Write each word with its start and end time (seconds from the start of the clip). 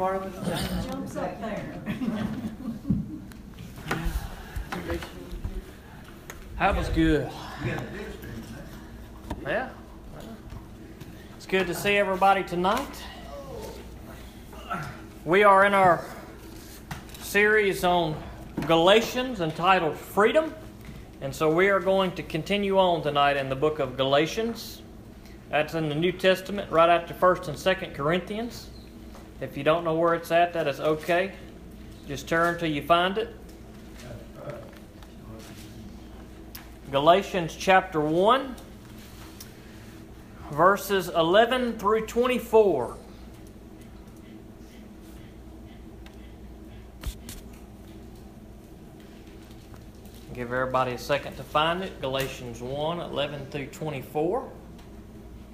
part 0.00 0.22
of? 0.22 0.34
Jumps 0.90 1.14
up 1.14 1.38
there. 1.42 1.82
That 6.58 6.74
was 6.74 6.88
good. 6.88 7.30
Yeah. 9.46 9.68
It's 11.36 11.44
good 11.44 11.66
to 11.66 11.74
see 11.74 11.98
everybody 11.98 12.42
tonight. 12.42 13.04
We 15.26 15.44
are 15.44 15.66
in 15.66 15.74
our 15.74 16.02
series 17.20 17.84
on 17.84 18.16
Galatians 18.66 19.42
entitled 19.42 19.98
Freedom. 19.98 20.54
And 21.20 21.34
so 21.34 21.52
we 21.52 21.68
are 21.68 21.78
going 21.78 22.12
to 22.12 22.22
continue 22.22 22.78
on 22.78 23.02
tonight 23.02 23.36
in 23.36 23.50
the 23.50 23.56
book 23.56 23.78
of 23.78 23.98
Galatians. 23.98 24.80
That's 25.50 25.74
in 25.74 25.90
the 25.90 25.94
New 25.94 26.12
Testament, 26.12 26.72
right 26.72 26.88
after 26.88 27.12
1st 27.12 27.48
and 27.48 27.58
2nd 27.58 27.94
Corinthians. 27.94 28.70
If 29.40 29.56
you 29.56 29.64
don't 29.64 29.84
know 29.84 29.94
where 29.94 30.14
it's 30.14 30.30
at, 30.30 30.52
that 30.52 30.68
is 30.68 30.80
okay. 30.80 31.32
Just 32.06 32.28
turn 32.28 32.58
till 32.58 32.70
you 32.70 32.82
find 32.82 33.16
it. 33.16 33.34
Galatians 36.90 37.56
chapter 37.56 38.00
1, 38.00 38.54
verses 40.50 41.08
11 41.08 41.78
through 41.78 42.06
24. 42.06 42.96
Give 50.34 50.52
everybody 50.52 50.92
a 50.92 50.98
second 50.98 51.36
to 51.36 51.42
find 51.42 51.82
it. 51.82 52.00
Galatians 52.00 52.60
1, 52.60 53.00
11 53.00 53.46
through 53.50 53.66
24. 53.66 54.50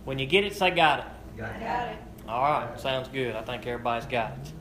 When 0.04 0.18
you 0.18 0.26
get 0.26 0.44
it, 0.44 0.56
say 0.56 0.70
got 0.70 1.00
it. 1.00 1.38
Got 1.38 1.60
it. 1.60 1.98
All 2.28 2.42
right, 2.42 2.80
sounds 2.80 3.06
good. 3.06 3.36
I 3.36 3.42
think 3.42 3.64
everybody's 3.68 4.08
got 4.08 4.32
it. 4.32 4.52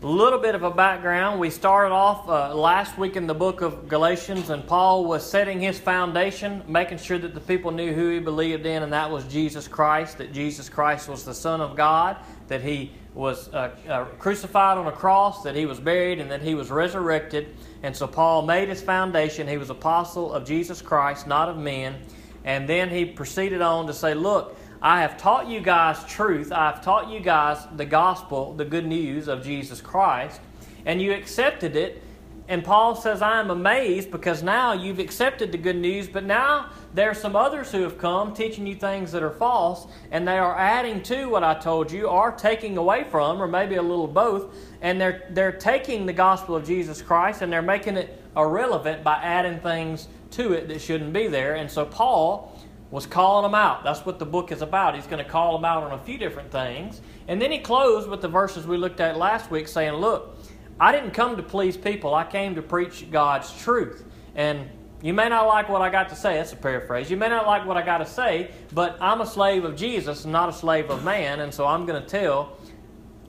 A 0.00 0.06
little 0.06 0.38
bit 0.38 0.54
of 0.54 0.62
a 0.62 0.70
background. 0.70 1.40
We 1.40 1.50
started 1.50 1.92
off 1.92 2.28
uh, 2.28 2.54
last 2.54 2.96
week 2.96 3.16
in 3.16 3.26
the 3.26 3.34
book 3.34 3.60
of 3.60 3.88
Galatians, 3.88 4.50
and 4.50 4.64
Paul 4.64 5.04
was 5.04 5.28
setting 5.28 5.58
his 5.58 5.76
foundation, 5.76 6.62
making 6.68 6.98
sure 6.98 7.18
that 7.18 7.34
the 7.34 7.40
people 7.40 7.72
knew 7.72 7.92
who 7.92 8.10
he 8.10 8.20
believed 8.20 8.66
in, 8.66 8.84
and 8.84 8.92
that 8.92 9.10
was 9.10 9.24
Jesus 9.24 9.66
Christ, 9.66 10.18
that 10.18 10.32
Jesus 10.32 10.68
Christ 10.68 11.08
was 11.08 11.24
the 11.24 11.34
Son 11.34 11.60
of 11.60 11.74
God, 11.74 12.18
that 12.46 12.62
he 12.62 12.92
was 13.12 13.52
uh, 13.52 13.74
uh, 13.88 14.04
crucified 14.20 14.78
on 14.78 14.86
a 14.86 14.92
cross, 14.92 15.42
that 15.42 15.56
he 15.56 15.66
was 15.66 15.80
buried, 15.80 16.20
and 16.20 16.30
that 16.30 16.40
he 16.40 16.54
was 16.54 16.70
resurrected. 16.70 17.48
And 17.82 17.96
so 17.96 18.06
Paul 18.06 18.42
made 18.42 18.68
his 18.68 18.80
foundation. 18.80 19.48
He 19.48 19.56
was 19.56 19.70
apostle 19.70 20.32
of 20.32 20.46
Jesus 20.46 20.80
Christ, 20.80 21.26
not 21.26 21.48
of 21.48 21.56
men. 21.56 21.96
And 22.44 22.68
then 22.68 22.88
he 22.90 23.04
proceeded 23.04 23.60
on 23.60 23.88
to 23.88 23.92
say, 23.92 24.14
Look, 24.14 24.56
I 24.80 25.00
have 25.00 25.18
taught 25.18 25.48
you 25.48 25.60
guys 25.60 26.04
truth. 26.04 26.52
I've 26.52 26.84
taught 26.84 27.10
you 27.10 27.18
guys 27.18 27.58
the 27.76 27.84
gospel, 27.84 28.54
the 28.54 28.64
good 28.64 28.86
news 28.86 29.26
of 29.26 29.42
Jesus 29.42 29.80
Christ, 29.80 30.40
and 30.86 31.02
you 31.02 31.12
accepted 31.12 31.74
it. 31.74 32.02
And 32.46 32.64
Paul 32.64 32.94
says, 32.94 33.20
I 33.20 33.40
am 33.40 33.50
amazed 33.50 34.10
because 34.10 34.42
now 34.42 34.72
you've 34.72 35.00
accepted 35.00 35.52
the 35.52 35.58
good 35.58 35.76
news, 35.76 36.08
but 36.08 36.24
now 36.24 36.70
there 36.94 37.10
are 37.10 37.14
some 37.14 37.36
others 37.36 37.70
who 37.72 37.82
have 37.82 37.98
come 37.98 38.32
teaching 38.32 38.66
you 38.66 38.74
things 38.74 39.12
that 39.12 39.22
are 39.22 39.32
false, 39.32 39.86
and 40.12 40.26
they 40.26 40.38
are 40.38 40.56
adding 40.56 41.02
to 41.02 41.28
what 41.28 41.44
I 41.44 41.54
told 41.54 41.92
you, 41.92 42.06
or 42.06 42.32
taking 42.32 42.78
away 42.78 43.04
from, 43.10 43.42
or 43.42 43.48
maybe 43.48 43.74
a 43.74 43.82
little 43.82 44.06
both, 44.06 44.54
and 44.80 44.98
they're, 45.00 45.26
they're 45.30 45.52
taking 45.52 46.06
the 46.06 46.12
gospel 46.12 46.56
of 46.56 46.64
Jesus 46.66 47.02
Christ 47.02 47.42
and 47.42 47.52
they're 47.52 47.60
making 47.60 47.96
it 47.96 48.22
irrelevant 48.36 49.02
by 49.02 49.16
adding 49.16 49.58
things 49.60 50.08
to 50.30 50.52
it 50.52 50.68
that 50.68 50.80
shouldn't 50.80 51.12
be 51.12 51.26
there. 51.26 51.56
And 51.56 51.70
so 51.70 51.84
Paul 51.84 52.57
was 52.90 53.06
calling 53.06 53.42
them 53.42 53.54
out. 53.54 53.84
That's 53.84 54.06
what 54.06 54.18
the 54.18 54.24
book 54.24 54.50
is 54.50 54.62
about. 54.62 54.94
He's 54.94 55.06
going 55.06 55.22
to 55.22 55.30
call 55.30 55.52
them 55.52 55.64
out 55.64 55.82
on 55.82 55.92
a 55.92 55.98
few 55.98 56.16
different 56.16 56.50
things. 56.50 57.00
And 57.26 57.40
then 57.40 57.52
he 57.52 57.58
closed 57.58 58.08
with 58.08 58.22
the 58.22 58.28
verses 58.28 58.66
we 58.66 58.78
looked 58.78 59.00
at 59.00 59.18
last 59.18 59.50
week 59.50 59.68
saying, 59.68 59.94
Look, 59.94 60.36
I 60.80 60.92
didn't 60.92 61.10
come 61.10 61.36
to 61.36 61.42
please 61.42 61.76
people, 61.76 62.14
I 62.14 62.24
came 62.24 62.54
to 62.54 62.62
preach 62.62 63.10
God's 63.10 63.52
truth. 63.62 64.04
And 64.34 64.68
you 65.02 65.12
may 65.12 65.28
not 65.28 65.46
like 65.46 65.68
what 65.68 65.82
I 65.82 65.90
got 65.90 66.08
to 66.08 66.16
say. 66.16 66.34
That's 66.34 66.52
a 66.52 66.56
paraphrase. 66.56 67.10
You 67.10 67.16
may 67.16 67.28
not 67.28 67.46
like 67.46 67.66
what 67.66 67.76
I 67.76 67.82
got 67.82 67.98
to 67.98 68.06
say, 68.06 68.50
but 68.72 68.96
I'm 69.00 69.20
a 69.20 69.26
slave 69.26 69.64
of 69.64 69.76
Jesus, 69.76 70.24
not 70.24 70.48
a 70.48 70.52
slave 70.52 70.90
of 70.90 71.04
man. 71.04 71.40
And 71.40 71.54
so 71.54 71.66
I'm 71.66 71.86
going 71.86 72.02
to 72.02 72.08
tell 72.08 72.57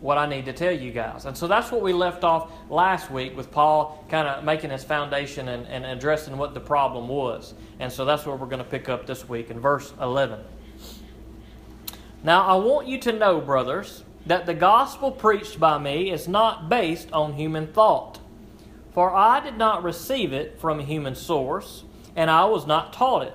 what 0.02 0.18
I 0.18 0.28
need 0.28 0.46
to 0.46 0.54
tell 0.54 0.72
you 0.72 0.92
guys. 0.92 1.26
And 1.26 1.38
so 1.38 1.48
that's 1.48 1.72
what 1.72 1.82
we 1.82 1.92
left 1.92 2.24
off 2.24 2.52
last 2.70 3.12
week 3.12 3.36
with 3.36 3.52
Paul 3.52 4.06
kind 4.10 4.28
of 4.28 4.44
making 4.44 4.70
his 4.70 4.84
foundation 4.84 5.50
and, 5.50 5.68
and 5.68 5.86
addressing 5.86 6.38
what 6.38 6.54
the 6.54 6.60
problem 6.60 7.08
was. 7.08 7.54
And 7.80 7.92
so 7.92 8.06
that's 8.06 8.26
where 8.26 8.36
we're 8.36 8.48
going 8.48 8.64
to 8.64 8.70
pick 8.70 8.88
up 8.88 9.06
this 9.06 9.28
week 9.28 9.50
in 9.50 9.60
verse 9.60 9.94
11. 10.02 10.40
Now, 12.24 12.46
I 12.46 12.56
want 12.56 12.88
you 12.88 12.98
to 13.00 13.12
know, 13.12 13.42
brothers, 13.42 14.04
that 14.26 14.46
the 14.46 14.54
gospel 14.54 15.12
preached 15.12 15.60
by 15.60 15.78
me 15.78 16.12
is 16.12 16.28
not 16.28 16.70
based 16.70 17.12
on 17.12 17.34
human 17.34 17.68
thought. 17.68 18.20
For 18.94 19.16
I 19.16 19.40
did 19.40 19.58
not 19.58 19.84
receive 19.84 20.34
it 20.34 20.60
from 20.60 20.80
a 20.80 20.84
human 20.84 21.16
source, 21.16 21.84
and 22.16 22.30
I 22.30 22.46
was 22.46 22.68
not 22.68 22.92
taught 22.92 23.24
it, 23.24 23.34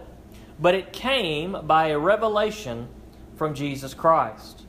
but 0.58 0.74
it 0.74 0.92
came 0.92 1.56
by 1.66 1.88
a 1.88 1.98
revelation 1.98 2.88
from 3.36 3.54
Jesus 3.54 3.94
Christ. 3.94 4.63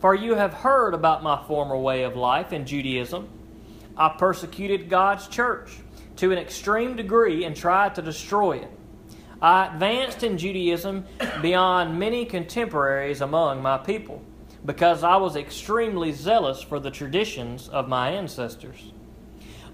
For 0.00 0.14
you 0.14 0.34
have 0.36 0.54
heard 0.54 0.94
about 0.94 1.24
my 1.24 1.42
former 1.46 1.76
way 1.76 2.04
of 2.04 2.14
life 2.14 2.52
in 2.52 2.66
Judaism. 2.66 3.28
I 3.96 4.10
persecuted 4.10 4.88
God's 4.88 5.26
church 5.26 5.78
to 6.16 6.30
an 6.30 6.38
extreme 6.38 6.94
degree 6.94 7.44
and 7.44 7.56
tried 7.56 7.96
to 7.96 8.02
destroy 8.02 8.58
it. 8.58 8.70
I 9.42 9.72
advanced 9.72 10.22
in 10.22 10.38
Judaism 10.38 11.04
beyond 11.42 11.98
many 11.98 12.24
contemporaries 12.24 13.20
among 13.20 13.60
my 13.60 13.78
people 13.78 14.22
because 14.64 15.02
I 15.02 15.16
was 15.16 15.36
extremely 15.36 16.12
zealous 16.12 16.62
for 16.62 16.78
the 16.78 16.90
traditions 16.90 17.68
of 17.68 17.88
my 17.88 18.10
ancestors. 18.10 18.92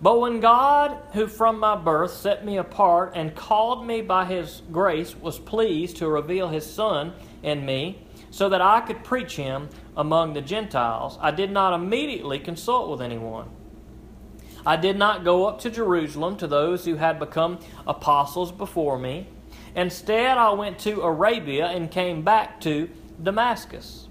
But 0.01 0.21
when 0.21 0.41
God, 0.41 0.99
who 1.13 1.27
from 1.27 1.59
my 1.59 1.77
birth 1.77 2.13
set 2.13 2.45
me 2.45 2.59
apart 2.59 3.13
and 3.15 3.35
called 3.35 3.87
me 3.87 4.03
by 4.03 4.27
his 4.27 4.63
grace, 4.71 5.17
was 5.17 5.39
pleased 5.39 5.97
to 5.99 6.09
reveal 6.09 6.49
his 6.49 6.71
Son 6.71 7.15
in 7.43 7.65
me, 7.65 8.04
so 8.35 8.49
that 8.49 8.61
I 8.61 8.81
could 8.81 9.05
preach 9.05 9.37
him 9.37 9.69
among 9.97 10.33
the 10.33 10.41
Gentiles, 10.41 11.17
I 11.21 11.31
did 11.31 11.53
not 11.53 11.73
immediately 11.73 12.41
consult 12.41 12.91
with 12.91 13.01
anyone. 13.01 13.49
I 14.67 14.75
did 14.75 14.99
not 14.99 15.23
go 15.23 15.47
up 15.47 15.61
to 15.61 15.71
Jerusalem 15.71 16.37
to 16.39 16.49
those 16.49 16.85
who 16.85 16.97
had 16.97 17.21
become 17.21 17.61
apostles 17.87 18.51
before 18.51 18.99
me. 18.99 19.29
Instead, 19.77 20.37
I 20.37 20.51
went 20.51 20.81
to 20.81 21.03
Arabia 21.03 21.67
and 21.67 21.89
came 21.89 22.23
back 22.23 22.61
to 22.63 22.91
Damascus. 23.23 24.09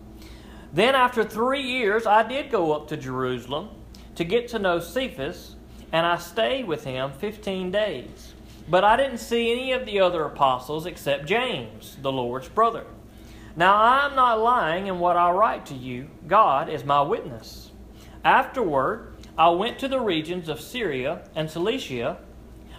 Then, 0.72 0.96
after 0.96 1.26
three 1.26 1.64
years, 1.64 2.06
I 2.06 2.26
did 2.26 2.50
go 2.50 2.72
up 2.72 2.88
to 2.88 2.98
Jerusalem 2.98 3.72
to 4.16 4.24
get 4.24 4.48
to 4.50 4.60
know 4.60 4.80
Cephas, 4.80 5.58
and 5.92 6.06
I 6.06 6.16
stayed 6.16 6.66
with 6.66 6.86
him 6.86 7.12
15 7.12 7.72
days. 7.72 8.36
But 8.70 8.86
I 8.86 8.96
didn't 8.96 9.18
see 9.18 9.52
any 9.52 9.74
of 9.74 9.86
the 9.86 10.00
other 10.00 10.24
apostles 10.24 10.86
except 10.86 11.26
James, 11.26 11.98
the 12.02 12.12
Lord's 12.14 12.48
brother. 12.48 12.86
Now 13.56 13.76
I 13.76 14.06
am 14.06 14.16
not 14.16 14.40
lying 14.40 14.88
in 14.88 15.00
what 15.00 15.16
I 15.16 15.30
write 15.32 15.68
to 15.68 15.76
you. 15.76 16.10
God 16.28 16.70
is 16.70 16.84
my 16.84 17.02
witness. 17.02 17.72
Afterward, 18.24 19.14
I 19.38 19.50
went 19.50 19.78
to 19.80 19.88
the 19.88 20.00
regions 20.00 20.50
of 20.50 20.60
Syria 20.60 21.28
and 21.36 21.50
Cilicia. 21.50 22.18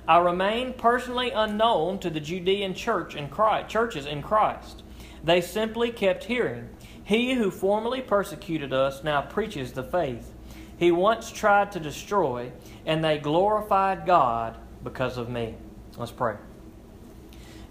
I 0.09 0.19
remained 0.19 0.77
personally 0.77 1.31
unknown 1.31 1.99
to 2.01 2.11
the 2.11 2.21
Judean 2.21 2.75
church 2.75 3.15
in 3.15 3.29
Christ, 3.29 3.69
churches 3.69 4.07
in 4.07 4.23
Christ. 4.23 4.83
They 5.23 5.41
simply 5.41 5.91
kept 5.91 6.25
hearing, 6.25 6.69
He 7.03 7.35
who 7.35 7.51
formerly 7.51 8.03
persecuted 8.03 8.73
us 8.73 9.05
now 9.05 9.23
preaches 9.23 9.73
the 9.73 9.83
faith. 9.83 10.33
He 10.77 10.91
once 10.91 11.31
tried 11.31 11.73
to 11.73 11.81
destroy, 11.81 12.53
and 12.85 13.03
they 13.03 13.19
glorified 13.19 14.07
God 14.07 14.57
because 14.83 15.17
of 15.17 15.29
me. 15.29 15.55
Let's 15.97 16.11
pray. 16.11 16.35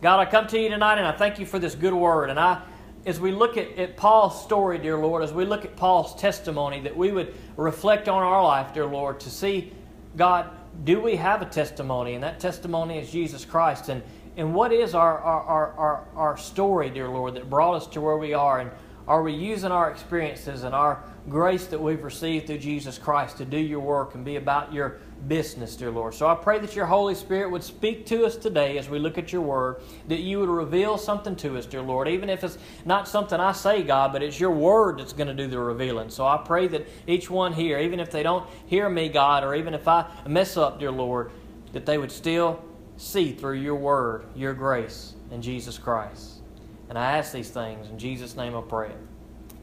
God, 0.01 0.19
I 0.19 0.29
come 0.29 0.47
to 0.47 0.59
you 0.59 0.69
tonight 0.69 0.97
and 0.97 1.07
I 1.07 1.13
thank 1.13 1.39
you 1.39 1.45
for 1.45 1.59
this 1.59 1.75
good 1.75 1.93
word. 1.93 2.29
And 2.29 2.37
I 2.39 2.61
as 3.05 3.19
we 3.19 3.31
look 3.31 3.57
at, 3.57 3.77
at 3.77 3.97
Paul's 3.97 4.41
story, 4.43 4.77
dear 4.77 4.97
Lord, 4.97 5.23
as 5.23 5.33
we 5.33 5.45
look 5.45 5.65
at 5.65 5.75
Paul's 5.75 6.15
testimony, 6.15 6.79
that 6.81 6.95
we 6.95 7.11
would 7.11 7.33
reflect 7.57 8.07
on 8.07 8.23
our 8.23 8.43
life, 8.43 8.73
dear 8.73 8.85
Lord, 8.85 9.19
to 9.21 9.29
see, 9.29 9.73
God, 10.15 10.49
do 10.83 11.01
we 11.01 11.15
have 11.17 11.41
a 11.41 11.45
testimony? 11.45 12.13
And 12.13 12.23
that 12.23 12.39
testimony 12.39 12.99
is 12.99 13.11
Jesus 13.11 13.45
Christ. 13.45 13.89
And, 13.89 14.01
and 14.37 14.55
what 14.55 14.71
is 14.71 14.95
our, 14.95 15.19
our, 15.19 15.71
our, 15.73 16.07
our, 16.15 16.37
story, 16.37 16.89
dear 16.89 17.09
Lord, 17.09 17.35
that 17.35 17.49
brought 17.49 17.75
us 17.75 17.87
to 17.87 18.01
where 18.01 18.17
we 18.17 18.33
are? 18.33 18.59
And 18.59 18.71
are 19.07 19.21
we 19.21 19.33
using 19.33 19.71
our 19.71 19.91
experiences 19.91 20.63
and 20.63 20.73
our 20.73 21.03
grace 21.29 21.67
that 21.67 21.79
we've 21.79 22.03
received 22.03 22.47
through 22.47 22.59
Jesus 22.59 22.97
Christ 22.97 23.37
to 23.37 23.45
do 23.45 23.57
your 23.57 23.81
work 23.81 24.15
and 24.15 24.23
be 24.23 24.37
about 24.37 24.73
your 24.73 24.99
business, 25.27 25.75
dear 25.75 25.91
Lord. 25.91 26.13
So 26.13 26.27
I 26.27 26.35
pray 26.35 26.59
that 26.59 26.75
your 26.75 26.85
Holy 26.85 27.15
Spirit 27.15 27.51
would 27.51 27.63
speak 27.63 28.05
to 28.07 28.25
us 28.25 28.35
today 28.35 28.77
as 28.77 28.89
we 28.89 28.99
look 28.99 29.17
at 29.17 29.31
your 29.31 29.41
word, 29.41 29.81
that 30.07 30.19
you 30.19 30.39
would 30.39 30.49
reveal 30.49 30.97
something 30.97 31.35
to 31.37 31.57
us, 31.57 31.65
dear 31.65 31.81
Lord, 31.81 32.07
even 32.07 32.29
if 32.29 32.43
it's 32.43 32.57
not 32.85 33.07
something 33.07 33.39
I 33.39 33.51
say, 33.51 33.83
God, 33.83 34.11
but 34.11 34.21
it's 34.21 34.39
your 34.39 34.51
word 34.51 34.99
that's 34.99 35.13
going 35.13 35.27
to 35.27 35.33
do 35.33 35.47
the 35.47 35.59
revealing. 35.59 36.09
So 36.09 36.25
I 36.25 36.37
pray 36.37 36.67
that 36.67 36.87
each 37.07 37.29
one 37.29 37.53
here, 37.53 37.79
even 37.79 37.99
if 37.99 38.11
they 38.11 38.23
don't 38.23 38.47
hear 38.65 38.89
me, 38.89 39.09
God, 39.09 39.43
or 39.43 39.55
even 39.55 39.73
if 39.73 39.87
I 39.87 40.05
mess 40.27 40.57
up, 40.57 40.79
dear 40.79 40.91
Lord, 40.91 41.31
that 41.71 41.85
they 41.85 41.97
would 41.97 42.11
still 42.11 42.63
see 42.97 43.31
through 43.31 43.59
your 43.59 43.75
word, 43.75 44.25
your 44.35 44.53
grace 44.53 45.15
in 45.31 45.41
Jesus 45.41 45.77
Christ. 45.77 46.41
And 46.89 46.97
I 46.97 47.17
ask 47.17 47.31
these 47.31 47.49
things 47.49 47.89
in 47.89 47.97
Jesus' 47.97 48.35
name 48.35 48.55
I 48.55 48.61
pray. 48.61 48.91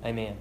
Amen. 0.04 0.36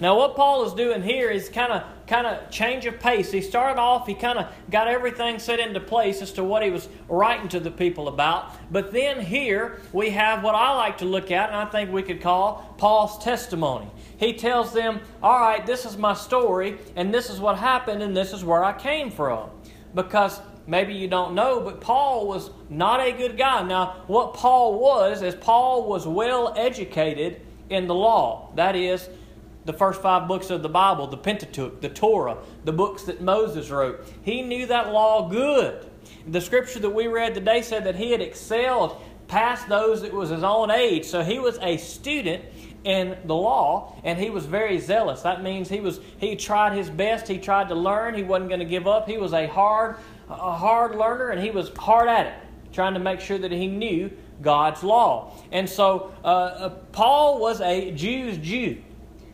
Now, 0.00 0.16
what 0.16 0.34
Paul 0.34 0.64
is 0.64 0.72
doing 0.72 1.02
here 1.02 1.28
is 1.28 1.50
kind 1.50 1.72
of 1.72 1.82
kind 2.10 2.26
of 2.26 2.50
change 2.50 2.86
of 2.86 2.98
pace. 2.98 3.30
He 3.30 3.40
started 3.40 3.80
off, 3.80 4.04
he 4.04 4.14
kind 4.14 4.36
of 4.36 4.52
got 4.68 4.88
everything 4.88 5.38
set 5.38 5.60
into 5.60 5.78
place 5.78 6.20
as 6.20 6.32
to 6.32 6.42
what 6.42 6.64
he 6.64 6.68
was 6.68 6.88
writing 7.08 7.48
to 7.50 7.60
the 7.60 7.70
people 7.70 8.08
about. 8.08 8.52
But 8.72 8.90
then 8.90 9.20
here 9.20 9.80
we 9.92 10.10
have 10.10 10.42
what 10.42 10.56
I 10.56 10.74
like 10.74 10.98
to 10.98 11.04
look 11.04 11.30
at, 11.30 11.50
and 11.50 11.56
I 11.56 11.66
think 11.66 11.92
we 11.92 12.02
could 12.02 12.20
call 12.20 12.74
Paul's 12.78 13.22
testimony. 13.22 13.88
He 14.16 14.34
tells 14.34 14.72
them, 14.72 15.00
All 15.22 15.38
right, 15.38 15.64
this 15.64 15.86
is 15.86 15.96
my 15.96 16.14
story, 16.14 16.78
and 16.96 17.14
this 17.14 17.30
is 17.30 17.38
what 17.38 17.56
happened, 17.56 18.02
and 18.02 18.14
this 18.16 18.32
is 18.32 18.44
where 18.44 18.64
I 18.64 18.72
came 18.72 19.12
from. 19.12 19.48
Because 19.94 20.40
maybe 20.66 20.94
you 20.94 21.06
don't 21.06 21.36
know, 21.36 21.60
but 21.60 21.80
Paul 21.80 22.26
was 22.26 22.50
not 22.68 22.98
a 23.00 23.12
good 23.12 23.38
guy. 23.38 23.62
Now, 23.62 24.02
what 24.08 24.34
Paul 24.34 24.80
was 24.80 25.22
is 25.22 25.36
Paul 25.36 25.88
was 25.88 26.08
well 26.08 26.54
educated 26.56 27.40
in 27.68 27.86
the 27.86 27.94
law. 27.94 28.50
That 28.56 28.74
is, 28.74 29.08
the 29.70 29.78
first 29.78 30.02
five 30.02 30.26
books 30.26 30.50
of 30.50 30.62
the 30.62 30.68
Bible, 30.68 31.06
the 31.06 31.16
Pentateuch, 31.16 31.80
the 31.80 31.88
Torah, 31.88 32.38
the 32.64 32.72
books 32.72 33.04
that 33.04 33.20
Moses 33.20 33.70
wrote. 33.70 34.04
He 34.22 34.42
knew 34.42 34.66
that 34.66 34.92
law 34.92 35.28
good. 35.28 35.88
The 36.26 36.40
scripture 36.40 36.80
that 36.80 36.90
we 36.90 37.06
read 37.06 37.34
today 37.34 37.62
said 37.62 37.84
that 37.84 37.94
he 37.94 38.10
had 38.10 38.20
excelled 38.20 39.00
past 39.28 39.68
those 39.68 40.02
that 40.02 40.12
was 40.12 40.30
his 40.30 40.42
own 40.42 40.72
age. 40.72 41.04
So 41.04 41.22
he 41.22 41.38
was 41.38 41.56
a 41.62 41.76
student 41.76 42.44
in 42.82 43.16
the 43.26 43.34
law 43.36 43.94
and 44.02 44.18
he 44.18 44.28
was 44.28 44.44
very 44.44 44.80
zealous. 44.80 45.22
That 45.22 45.44
means 45.44 45.68
he 45.68 45.78
was 45.78 46.00
he 46.18 46.34
tried 46.34 46.76
his 46.76 46.90
best, 46.90 47.28
he 47.28 47.38
tried 47.38 47.68
to 47.68 47.76
learn, 47.76 48.14
he 48.14 48.24
wasn't 48.24 48.48
going 48.48 48.58
to 48.60 48.66
give 48.66 48.88
up. 48.88 49.06
He 49.06 49.18
was 49.18 49.32
a 49.32 49.46
hard 49.46 49.98
a 50.28 50.52
hard 50.52 50.96
learner 50.96 51.28
and 51.28 51.40
he 51.40 51.52
was 51.52 51.70
hard 51.78 52.08
at 52.08 52.26
it, 52.26 52.34
trying 52.72 52.94
to 52.94 53.00
make 53.00 53.20
sure 53.20 53.38
that 53.38 53.52
he 53.52 53.68
knew 53.68 54.10
God's 54.42 54.82
law. 54.82 55.32
And 55.52 55.68
so 55.68 56.12
uh, 56.24 56.26
uh, 56.26 56.68
Paul 56.90 57.38
was 57.38 57.60
a 57.60 57.92
Jew's 57.92 58.36
Jew. 58.38 58.82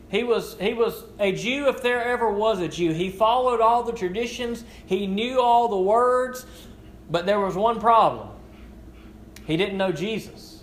He 0.09 0.23
was, 0.23 0.57
he 0.59 0.73
was 0.73 1.03
a 1.19 1.31
Jew 1.33 1.67
if 1.67 1.81
there 1.81 2.03
ever 2.03 2.31
was 2.31 2.59
a 2.59 2.67
Jew. 2.67 2.93
He 2.93 3.09
followed 3.09 3.59
all 3.59 3.83
the 3.83 3.91
traditions, 3.91 4.63
he 4.85 5.05
knew 5.05 5.41
all 5.41 5.67
the 5.67 5.79
words, 5.79 6.45
but 7.09 7.25
there 7.25 7.39
was 7.39 7.55
one 7.55 7.79
problem 7.79 8.29
he 9.47 9.55
didn't 9.55 9.77
know 9.77 9.93
Jesus. 9.93 10.61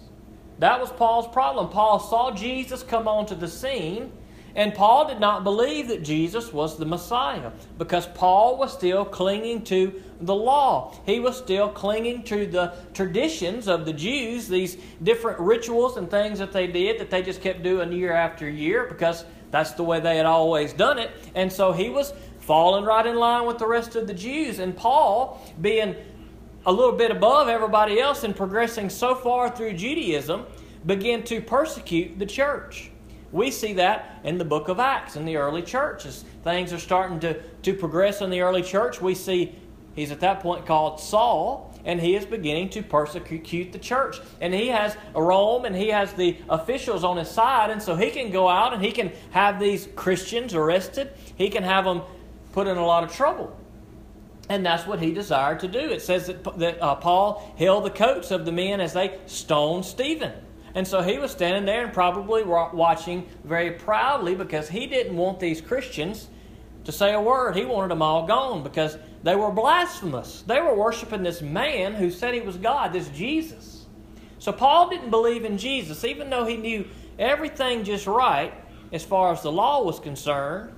That 0.58 0.78
was 0.78 0.92
Paul's 0.92 1.26
problem. 1.26 1.70
Paul 1.70 1.98
saw 1.98 2.30
Jesus 2.30 2.82
come 2.82 3.08
onto 3.08 3.34
the 3.34 3.48
scene 3.48 4.12
and 4.56 4.72
Paul 4.72 5.08
did 5.08 5.18
not 5.18 5.42
believe 5.42 5.88
that 5.88 6.04
Jesus 6.04 6.52
was 6.52 6.78
the 6.78 6.86
Messiah 6.86 7.50
because 7.76 8.06
Paul 8.06 8.56
was 8.56 8.72
still 8.72 9.04
clinging 9.04 9.64
to 9.64 10.00
the 10.20 10.34
law. 10.34 10.94
He 11.06 11.18
was 11.18 11.36
still 11.36 11.68
clinging 11.68 12.22
to 12.24 12.46
the 12.46 12.72
traditions 12.92 13.66
of 13.66 13.84
the 13.84 13.92
Jews, 13.92 14.46
these 14.46 14.76
different 15.02 15.40
rituals 15.40 15.96
and 15.96 16.08
things 16.08 16.38
that 16.38 16.52
they 16.52 16.68
did 16.68 17.00
that 17.00 17.10
they 17.10 17.22
just 17.22 17.42
kept 17.42 17.64
doing 17.64 17.90
year 17.90 18.12
after 18.12 18.48
year 18.48 18.86
because 18.88 19.24
that's 19.50 19.72
the 19.72 19.82
way 19.82 19.98
they 19.98 20.16
had 20.16 20.26
always 20.26 20.72
done 20.72 20.98
it. 20.98 21.10
And 21.34 21.52
so 21.52 21.72
he 21.72 21.90
was 21.90 22.12
falling 22.38 22.84
right 22.84 23.06
in 23.06 23.16
line 23.16 23.46
with 23.46 23.58
the 23.58 23.66
rest 23.66 23.96
of 23.96 24.06
the 24.06 24.14
Jews. 24.14 24.60
And 24.60 24.76
Paul, 24.76 25.40
being 25.60 25.96
a 26.66 26.72
little 26.72 26.96
bit 26.96 27.10
above 27.10 27.48
everybody 27.48 27.98
else 27.98 28.22
and 28.22 28.36
progressing 28.36 28.88
so 28.88 29.16
far 29.16 29.50
through 29.50 29.74
Judaism, 29.74 30.46
began 30.86 31.24
to 31.24 31.40
persecute 31.40 32.18
the 32.18 32.26
church. 32.26 32.90
We 33.34 33.50
see 33.50 33.72
that 33.72 34.20
in 34.22 34.38
the 34.38 34.44
book 34.44 34.68
of 34.68 34.78
Acts 34.78 35.16
in 35.16 35.24
the 35.24 35.38
early 35.38 35.60
church. 35.60 36.06
As 36.06 36.24
things 36.44 36.72
are 36.72 36.78
starting 36.78 37.18
to, 37.18 37.42
to 37.62 37.74
progress 37.74 38.20
in 38.20 38.30
the 38.30 38.42
early 38.42 38.62
church, 38.62 39.02
we 39.02 39.16
see 39.16 39.56
he's 39.96 40.12
at 40.12 40.20
that 40.20 40.38
point 40.38 40.66
called 40.66 41.00
Saul, 41.00 41.74
and 41.84 42.00
he 42.00 42.14
is 42.14 42.24
beginning 42.24 42.68
to 42.70 42.82
persecute 42.82 43.72
the 43.72 43.78
church. 43.80 44.20
And 44.40 44.54
he 44.54 44.68
has 44.68 44.96
Rome 45.16 45.64
and 45.64 45.74
he 45.74 45.88
has 45.88 46.12
the 46.12 46.36
officials 46.48 47.02
on 47.02 47.16
his 47.16 47.28
side, 47.28 47.70
and 47.70 47.82
so 47.82 47.96
he 47.96 48.12
can 48.12 48.30
go 48.30 48.48
out 48.48 48.72
and 48.72 48.80
he 48.80 48.92
can 48.92 49.10
have 49.32 49.58
these 49.58 49.88
Christians 49.96 50.54
arrested. 50.54 51.10
He 51.34 51.50
can 51.50 51.64
have 51.64 51.84
them 51.84 52.02
put 52.52 52.68
in 52.68 52.76
a 52.76 52.86
lot 52.86 53.02
of 53.02 53.12
trouble. 53.12 53.58
And 54.48 54.64
that's 54.64 54.86
what 54.86 55.00
he 55.00 55.12
desired 55.12 55.58
to 55.60 55.66
do. 55.66 55.80
It 55.80 56.02
says 56.02 56.28
that, 56.28 56.44
that 56.60 56.80
uh, 56.80 56.94
Paul 56.94 57.52
held 57.58 57.84
the 57.84 57.90
coats 57.90 58.30
of 58.30 58.44
the 58.44 58.52
men 58.52 58.80
as 58.80 58.92
they 58.92 59.18
stoned 59.26 59.84
Stephen. 59.84 60.34
And 60.74 60.86
so 60.86 61.02
he 61.02 61.18
was 61.18 61.30
standing 61.30 61.64
there 61.64 61.84
and 61.84 61.92
probably 61.92 62.42
watching 62.42 63.28
very 63.44 63.72
proudly 63.72 64.34
because 64.34 64.68
he 64.68 64.86
didn't 64.86 65.16
want 65.16 65.38
these 65.38 65.60
Christians 65.60 66.28
to 66.84 66.92
say 66.92 67.14
a 67.14 67.20
word. 67.20 67.56
He 67.56 67.64
wanted 67.64 67.90
them 67.90 68.02
all 68.02 68.26
gone 68.26 68.62
because 68.62 68.98
they 69.22 69.36
were 69.36 69.52
blasphemous. 69.52 70.42
They 70.42 70.60
were 70.60 70.74
worshiping 70.74 71.22
this 71.22 71.40
man 71.40 71.94
who 71.94 72.10
said 72.10 72.34
he 72.34 72.40
was 72.40 72.56
God, 72.56 72.92
this 72.92 73.08
Jesus. 73.10 73.86
So 74.38 74.52
Paul 74.52 74.90
didn't 74.90 75.10
believe 75.10 75.44
in 75.44 75.58
Jesus, 75.58 76.04
even 76.04 76.28
though 76.28 76.44
he 76.44 76.56
knew 76.56 76.86
everything 77.18 77.84
just 77.84 78.06
right 78.06 78.52
as 78.92 79.04
far 79.04 79.32
as 79.32 79.42
the 79.42 79.52
law 79.52 79.82
was 79.82 80.00
concerned. 80.00 80.72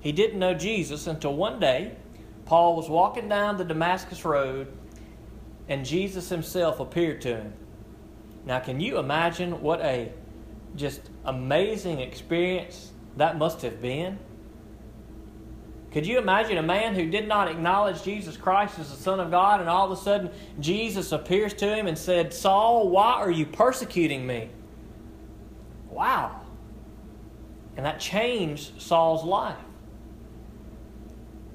He 0.00 0.12
didn't 0.12 0.38
know 0.38 0.54
Jesus 0.54 1.06
until 1.06 1.34
one 1.34 1.60
day 1.60 1.96
Paul 2.44 2.76
was 2.76 2.88
walking 2.88 3.28
down 3.28 3.56
the 3.56 3.64
Damascus 3.64 4.24
Road 4.24 4.72
and 5.68 5.84
Jesus 5.84 6.28
himself 6.28 6.80
appeared 6.80 7.20
to 7.22 7.36
him. 7.36 7.52
Now, 8.48 8.60
can 8.60 8.80
you 8.80 8.98
imagine 8.98 9.60
what 9.60 9.82
a 9.82 10.10
just 10.74 11.02
amazing 11.26 12.00
experience 12.00 12.92
that 13.18 13.36
must 13.36 13.60
have 13.60 13.82
been? 13.82 14.18
Could 15.92 16.06
you 16.06 16.16
imagine 16.16 16.56
a 16.56 16.62
man 16.62 16.94
who 16.94 17.10
did 17.10 17.28
not 17.28 17.48
acknowledge 17.48 18.02
Jesus 18.02 18.38
Christ 18.38 18.78
as 18.78 18.90
the 18.90 18.96
Son 18.96 19.20
of 19.20 19.30
God, 19.30 19.60
and 19.60 19.68
all 19.68 19.92
of 19.92 19.98
a 19.98 20.00
sudden 20.00 20.30
Jesus 20.60 21.12
appears 21.12 21.52
to 21.54 21.76
him 21.76 21.86
and 21.86 21.98
said, 21.98 22.32
Saul, 22.32 22.88
why 22.88 23.12
are 23.12 23.30
you 23.30 23.44
persecuting 23.44 24.26
me? 24.26 24.48
Wow. 25.90 26.40
And 27.76 27.84
that 27.84 28.00
changed 28.00 28.80
Saul's 28.80 29.24
life. 29.24 29.58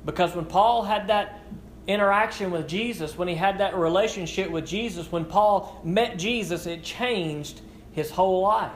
Because 0.06 0.36
when 0.36 0.46
Paul 0.46 0.84
had 0.84 1.08
that 1.08 1.42
interaction 1.88 2.52
with 2.52 2.68
Jesus, 2.68 3.18
when 3.18 3.28
he 3.28 3.36
had 3.36 3.58
that 3.58 3.76
relationship 3.76 4.50
with 4.50 4.66
Jesus, 4.66 5.12
when 5.12 5.26
Paul 5.26 5.82
met 5.84 6.18
Jesus, 6.18 6.66
it 6.66 6.84
changed 6.84 7.62
his 7.92 8.10
whole 8.10 8.42
life. 8.42 8.72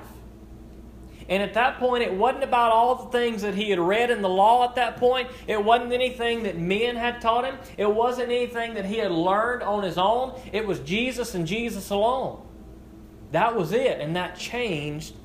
And 1.29 1.43
at 1.43 1.53
that 1.55 1.77
point, 1.77 2.03
it 2.03 2.13
wasn't 2.13 2.45
about 2.45 2.71
all 2.71 2.95
the 2.95 3.09
things 3.11 3.41
that 3.41 3.53
he 3.53 3.69
had 3.69 3.79
read 3.79 4.09
in 4.11 4.21
the 4.21 4.29
law 4.29 4.63
at 4.63 4.75
that 4.75 4.97
point. 4.97 5.27
It 5.45 5.61
wasn't 5.61 5.91
anything 5.91 6.43
that 6.43 6.57
men 6.57 6.95
had 6.95 7.19
taught 7.19 7.43
him. 7.43 7.57
It 7.77 7.93
wasn't 7.93 8.31
anything 8.31 8.75
that 8.75 8.85
he 8.85 8.97
had 8.97 9.11
learned 9.11 9.61
on 9.61 9.83
his 9.83 9.97
own. 9.97 10.39
It 10.53 10.65
was 10.65 10.79
Jesus 10.79 11.35
and 11.35 11.45
Jesus 11.45 11.89
alone. 11.89 12.41
That 13.33 13.57
was 13.57 13.73
it. 13.73 13.99
And 13.99 14.15
that 14.15 14.37
changed 14.37 15.15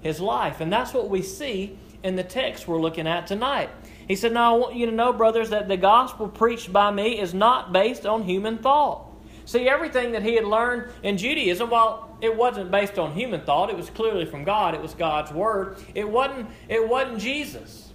his 0.00 0.20
life. 0.20 0.62
And 0.62 0.72
that's 0.72 0.94
what 0.94 1.10
we 1.10 1.20
see 1.20 1.78
in 2.02 2.16
the 2.16 2.24
text 2.24 2.66
we're 2.66 2.80
looking 2.80 3.06
at 3.06 3.26
tonight. 3.26 3.68
He 4.08 4.16
said, 4.16 4.32
Now 4.32 4.54
I 4.54 4.58
want 4.58 4.76
you 4.76 4.86
to 4.86 4.92
know, 4.92 5.12
brothers, 5.12 5.50
that 5.50 5.68
the 5.68 5.76
gospel 5.76 6.28
preached 6.28 6.72
by 6.72 6.90
me 6.90 7.20
is 7.20 7.34
not 7.34 7.72
based 7.72 8.06
on 8.06 8.22
human 8.24 8.58
thought. 8.58 9.06
See, 9.44 9.68
everything 9.68 10.12
that 10.12 10.22
he 10.22 10.34
had 10.34 10.44
learned 10.44 10.90
in 11.02 11.18
Judaism, 11.18 11.70
while 11.70 12.16
it 12.20 12.36
wasn't 12.36 12.70
based 12.70 12.98
on 12.98 13.12
human 13.12 13.40
thought, 13.40 13.70
it 13.70 13.76
was 13.76 13.90
clearly 13.90 14.24
from 14.24 14.44
God, 14.44 14.74
it 14.74 14.80
was 14.80 14.94
God's 14.94 15.32
word, 15.32 15.78
it 15.94 16.08
wasn't, 16.08 16.48
it 16.68 16.88
wasn't 16.88 17.18
Jesus. 17.18 17.92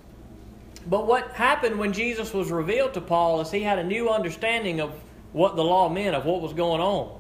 But 0.86 1.08
what 1.08 1.32
happened 1.32 1.80
when 1.80 1.94
Jesus 1.94 2.34
was 2.34 2.52
revealed 2.52 2.94
to 2.94 3.02
Paul 3.02 3.42
is 3.42 3.52
he 3.52 3.64
had 3.64 3.80
a 3.80 3.84
new 3.84 4.10
understanding 4.10 4.80
of 4.80 4.94
what 5.34 5.56
the 5.56 5.64
law 5.64 5.90
meant, 5.90 6.16
of 6.16 6.26
what 6.26 6.42
was 6.42 6.54
going 6.54 6.82
on. 6.82 7.18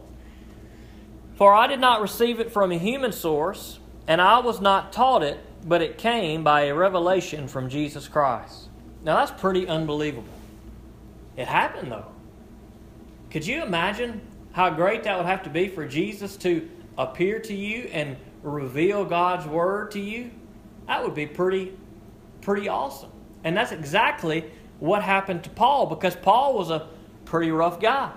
For 1.35 1.53
I 1.53 1.67
did 1.67 1.79
not 1.79 2.01
receive 2.01 2.39
it 2.39 2.51
from 2.51 2.71
a 2.71 2.77
human 2.77 3.11
source, 3.11 3.79
and 4.07 4.21
I 4.21 4.39
was 4.39 4.59
not 4.59 4.91
taught 4.91 5.21
it, 5.21 5.39
but 5.65 5.81
it 5.81 5.97
came 5.97 6.43
by 6.43 6.63
a 6.63 6.73
revelation 6.73 7.47
from 7.47 7.69
Jesus 7.69 8.07
Christ. 8.07 8.66
Now 9.07 9.15
that's 9.15 9.39
pretty 9.39 9.65
unbelievable. 9.69 10.33
It 11.37 11.47
happened 11.47 11.93
though. 11.93 12.07
Could 13.31 13.47
you 13.47 13.63
imagine 13.63 14.19
how 14.51 14.69
great 14.69 15.03
that 15.03 15.15
would 15.15 15.25
have 15.25 15.43
to 15.43 15.49
be 15.49 15.69
for 15.69 15.87
Jesus 15.87 16.35
to 16.37 16.69
appear 16.97 17.39
to 17.39 17.55
you 17.55 17.83
and 17.93 18.17
reveal 18.43 19.05
God's 19.05 19.47
word 19.47 19.91
to 19.91 20.01
you? 20.01 20.31
That 20.87 21.05
would 21.05 21.15
be 21.15 21.25
pretty 21.25 21.71
pretty 22.41 22.67
awesome. 22.67 23.11
And 23.45 23.55
that's 23.55 23.71
exactly 23.71 24.43
what 24.79 25.03
happened 25.03 25.45
to 25.45 25.49
Paul 25.51 25.85
because 25.85 26.17
Paul 26.17 26.57
was 26.57 26.69
a 26.69 26.89
pretty 27.23 27.49
rough 27.49 27.79
guy. 27.79 28.11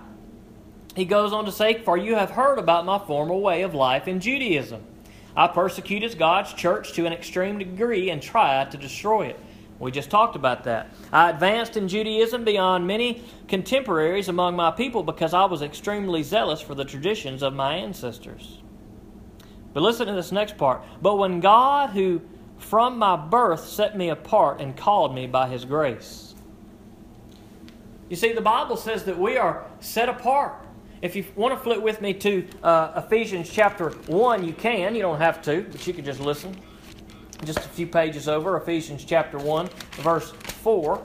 He 0.97 1.05
goes 1.05 1.33
on 1.33 1.45
to 1.45 1.53
say, 1.53 1.81
For 1.85 1.97
you 1.97 2.17
have 2.17 2.33
heard 2.33 2.59
about 2.59 2.85
my 2.85 2.99
former 2.99 3.37
way 3.37 3.63
of 3.63 3.75
life 3.77 4.09
in 4.09 4.19
Judaism. 4.19 4.83
I 5.37 5.47
persecuted 5.47 6.19
God's 6.19 6.53
church 6.53 6.95
to 6.95 7.07
an 7.07 7.13
extreme 7.13 7.59
degree 7.59 8.11
and 8.11 8.21
tried 8.21 8.73
to 8.73 8.77
destroy 8.77 9.27
it. 9.27 9.39
We 9.81 9.91
just 9.91 10.11
talked 10.11 10.37
about 10.37 10.65
that. 10.65 10.91
I 11.11 11.31
advanced 11.31 11.77
in 11.77 11.89
Judaism 11.89 12.45
beyond 12.45 12.87
many 12.87 13.25
contemporaries 13.49 14.29
among 14.29 14.55
my 14.55 14.71
people 14.71 15.03
because 15.03 15.33
I 15.33 15.47
was 15.47 15.63
extremely 15.63 16.23
zealous 16.23 16.61
for 16.61 16.75
the 16.75 16.85
traditions 16.85 17.43
of 17.43 17.55
my 17.55 17.75
ancestors. 17.77 18.59
But 19.73 19.83
listen 19.83 20.07
to 20.07 20.13
this 20.13 20.33
next 20.33 20.59
part. 20.59 20.83
But 21.01 21.17
when 21.17 21.41
God, 21.41 21.91
who 21.91 22.21
from 22.59 22.99
my 22.99 23.17
birth 23.17 23.67
set 23.67 23.97
me 23.97 24.11
apart 24.11 24.61
and 24.61 24.77
called 24.77 25.15
me 25.15 25.27
by 25.27 25.49
his 25.49 25.65
grace. 25.65 26.35
You 28.09 28.17
see, 28.17 28.33
the 28.33 28.41
Bible 28.41 28.77
says 28.77 29.05
that 29.05 29.19
we 29.19 29.37
are 29.37 29.65
set 29.81 30.09
apart. 30.09 30.55
If 31.01 31.17
you 31.17 31.25
want 31.35 31.57
to 31.57 31.61
flip 31.63 31.81
with 31.81 32.03
me 32.03 32.13
to 32.15 32.47
uh, 32.63 33.03
Ephesians 33.07 33.49
chapter 33.49 33.91
1, 33.91 34.45
you 34.45 34.53
can. 34.53 34.95
You 34.95 35.03
don't 35.03 35.19
have 35.19 35.41
to, 35.43 35.63
but 35.71 35.87
you 35.87 35.95
can 35.95 36.05
just 36.05 36.21
listen. 36.21 36.55
Just 37.45 37.59
a 37.59 37.63
few 37.63 37.87
pages 37.87 38.29
over, 38.29 38.57
Ephesians 38.57 39.05
chapter 39.05 39.39
1, 39.39 39.69
verse 39.99 40.31
4. 40.31 41.03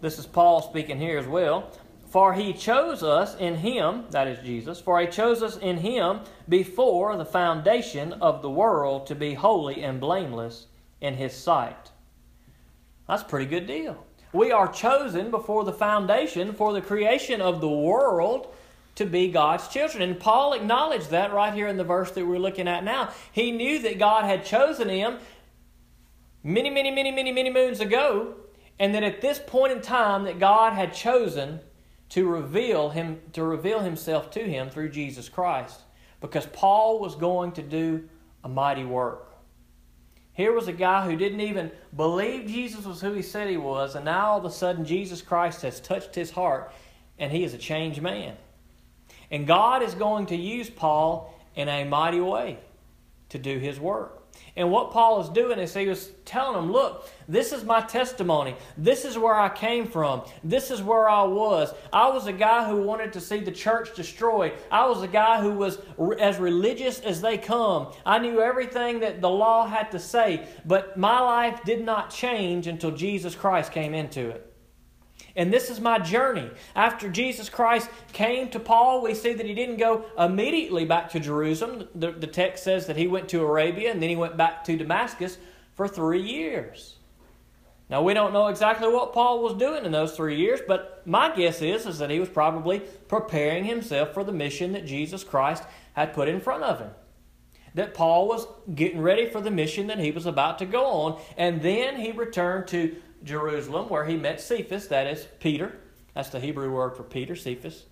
This 0.00 0.18
is 0.18 0.26
Paul 0.26 0.60
speaking 0.60 0.98
here 0.98 1.18
as 1.18 1.26
well. 1.26 1.70
For 2.14 2.32
he 2.32 2.52
chose 2.52 3.02
us 3.02 3.36
in 3.38 3.56
him, 3.56 4.04
that 4.10 4.28
is 4.28 4.38
Jesus, 4.44 4.78
for 4.78 5.00
he 5.00 5.08
chose 5.08 5.42
us 5.42 5.56
in 5.56 5.78
him 5.78 6.20
before 6.48 7.16
the 7.16 7.24
foundation 7.24 8.12
of 8.12 8.40
the 8.40 8.50
world 8.50 9.06
to 9.06 9.16
be 9.16 9.34
holy 9.34 9.82
and 9.82 9.98
blameless 10.00 10.66
in 11.00 11.14
his 11.14 11.32
sight. 11.32 11.90
That's 13.08 13.22
a 13.22 13.24
pretty 13.24 13.46
good 13.46 13.66
deal. 13.66 14.06
We 14.34 14.50
are 14.50 14.66
chosen 14.66 15.30
before 15.30 15.62
the 15.62 15.72
foundation 15.72 16.54
for 16.54 16.72
the 16.72 16.80
creation 16.80 17.40
of 17.40 17.60
the 17.60 17.68
world 17.68 18.52
to 18.96 19.06
be 19.06 19.30
God's 19.30 19.68
children. 19.68 20.02
And 20.02 20.18
Paul 20.18 20.54
acknowledged 20.54 21.10
that 21.10 21.32
right 21.32 21.54
here 21.54 21.68
in 21.68 21.76
the 21.76 21.84
verse 21.84 22.10
that 22.10 22.26
we're 22.26 22.38
looking 22.38 22.66
at 22.66 22.82
now. 22.82 23.10
He 23.30 23.52
knew 23.52 23.78
that 23.82 24.00
God 24.00 24.24
had 24.24 24.44
chosen 24.44 24.88
him 24.88 25.18
many, 26.42 26.68
many, 26.68 26.90
many, 26.90 27.12
many, 27.12 27.30
many 27.30 27.48
moons 27.48 27.78
ago, 27.78 28.34
and 28.80 28.92
that 28.96 29.04
at 29.04 29.20
this 29.20 29.38
point 29.38 29.72
in 29.72 29.80
time 29.80 30.24
that 30.24 30.40
God 30.40 30.72
had 30.72 30.92
chosen 30.92 31.60
to 32.08 32.26
reveal 32.26 32.90
him 32.90 33.20
to 33.34 33.44
reveal 33.44 33.80
himself 33.80 34.32
to 34.32 34.40
him 34.40 34.68
through 34.68 34.88
Jesus 34.88 35.28
Christ 35.28 35.80
because 36.20 36.46
Paul 36.46 36.98
was 36.98 37.14
going 37.14 37.52
to 37.52 37.62
do 37.62 38.08
a 38.42 38.48
mighty 38.48 38.84
work. 38.84 39.33
Here 40.34 40.52
was 40.52 40.68
a 40.68 40.72
guy 40.72 41.08
who 41.08 41.16
didn't 41.16 41.40
even 41.40 41.70
believe 41.96 42.48
Jesus 42.48 42.84
was 42.84 43.00
who 43.00 43.12
he 43.12 43.22
said 43.22 43.48
he 43.48 43.56
was, 43.56 43.94
and 43.94 44.04
now 44.04 44.32
all 44.32 44.38
of 44.38 44.44
a 44.44 44.50
sudden 44.50 44.84
Jesus 44.84 45.22
Christ 45.22 45.62
has 45.62 45.80
touched 45.80 46.14
his 46.14 46.32
heart 46.32 46.72
and 47.18 47.30
he 47.30 47.44
is 47.44 47.54
a 47.54 47.58
changed 47.58 48.02
man. 48.02 48.36
And 49.30 49.46
God 49.46 49.82
is 49.82 49.94
going 49.94 50.26
to 50.26 50.36
use 50.36 50.68
Paul 50.68 51.32
in 51.54 51.68
a 51.68 51.84
mighty 51.84 52.20
way 52.20 52.58
to 53.30 53.38
do 53.38 53.58
his 53.58 53.78
work. 53.78 54.23
And 54.56 54.70
what 54.70 54.92
Paul 54.92 55.20
is 55.20 55.28
doing 55.30 55.58
is 55.58 55.74
he 55.74 55.88
was 55.88 56.12
telling 56.24 56.54
them, 56.54 56.70
look, 56.70 57.10
this 57.26 57.52
is 57.52 57.64
my 57.64 57.80
testimony. 57.80 58.54
This 58.76 59.04
is 59.04 59.18
where 59.18 59.34
I 59.34 59.48
came 59.48 59.84
from. 59.84 60.22
This 60.44 60.70
is 60.70 60.80
where 60.80 61.08
I 61.08 61.24
was. 61.24 61.74
I 61.92 62.08
was 62.10 62.28
a 62.28 62.32
guy 62.32 62.68
who 62.68 62.82
wanted 62.82 63.12
to 63.14 63.20
see 63.20 63.40
the 63.40 63.50
church 63.50 63.96
destroyed. 63.96 64.52
I 64.70 64.86
was 64.86 65.02
a 65.02 65.08
guy 65.08 65.40
who 65.40 65.54
was 65.54 65.78
as 66.20 66.38
religious 66.38 67.00
as 67.00 67.20
they 67.20 67.36
come. 67.36 67.92
I 68.06 68.20
knew 68.20 68.40
everything 68.40 69.00
that 69.00 69.20
the 69.20 69.30
law 69.30 69.66
had 69.66 69.90
to 69.90 69.98
say, 69.98 70.46
but 70.64 70.96
my 70.96 71.18
life 71.18 71.64
did 71.64 71.84
not 71.84 72.10
change 72.10 72.68
until 72.68 72.92
Jesus 72.92 73.34
Christ 73.34 73.72
came 73.72 73.92
into 73.92 74.28
it. 74.28 74.53
And 75.36 75.52
this 75.52 75.68
is 75.68 75.80
my 75.80 75.98
journey. 75.98 76.48
After 76.76 77.08
Jesus 77.08 77.48
Christ 77.48 77.90
came 78.12 78.48
to 78.50 78.60
Paul, 78.60 79.02
we 79.02 79.14
see 79.14 79.32
that 79.32 79.46
he 79.46 79.54
didn't 79.54 79.78
go 79.78 80.04
immediately 80.16 80.84
back 80.84 81.10
to 81.10 81.20
Jerusalem. 81.20 81.88
The, 81.94 82.12
the, 82.12 82.28
text 82.28 82.62
says 82.62 82.86
that 82.86 82.96
he 82.96 83.08
went 83.08 83.28
to 83.30 83.42
Arabia 83.42 83.90
and 83.90 84.00
then 84.00 84.10
he 84.10 84.16
went 84.16 84.36
back 84.36 84.62
to 84.64 84.76
Damascus 84.76 85.38
for 85.74 85.88
three 85.88 86.22
years. 86.22 86.96
Now, 87.90 88.02
we 88.02 88.14
don't 88.14 88.32
know 88.32 88.46
exactly 88.46 88.88
what 88.88 89.12
Paul 89.12 89.42
was 89.42 89.54
doing 89.54 89.84
in 89.84 89.92
those 89.92 90.16
three 90.16 90.36
years, 90.36 90.60
but 90.66 91.02
my 91.04 91.34
guess 91.34 91.60
is, 91.60 91.84
is 91.84 91.98
that 91.98 92.10
he 92.10 92.18
was 92.18 92.30
probably 92.30 92.80
preparing 93.08 93.64
himself 93.64 94.14
for 94.14 94.24
the 94.24 94.32
mission 94.32 94.72
that 94.72 94.86
Jesus 94.86 95.22
Christ 95.22 95.64
had 95.92 96.14
put 96.14 96.28
in 96.28 96.40
front 96.40 96.62
of 96.62 96.78
him. 96.78 96.90
That 97.74 97.92
Paul 97.92 98.28
was 98.28 98.46
getting 98.74 99.00
ready 99.00 99.28
for 99.28 99.40
the 99.40 99.50
mission 99.50 99.88
that 99.88 99.98
he 99.98 100.12
was 100.12 100.26
about 100.26 100.60
to 100.60 100.66
go 100.66 100.86
on, 100.86 101.20
and 101.36 101.60
then 101.60 101.96
he 101.96 102.12
returned 102.12 102.68
to 102.68 102.96
Jerusalem, 103.24 103.88
where 103.88 104.04
he 104.04 104.16
met 104.16 104.40
Cephas, 104.40 104.88
that 104.88 105.06
is 105.06 105.26
Peter. 105.40 105.78
That's 106.14 106.28
the 106.28 106.40
Hebrew 106.40 106.70
word 106.70 106.96
for 106.96 107.02
Peter, 107.02 107.34
Cephas. 107.34 107.84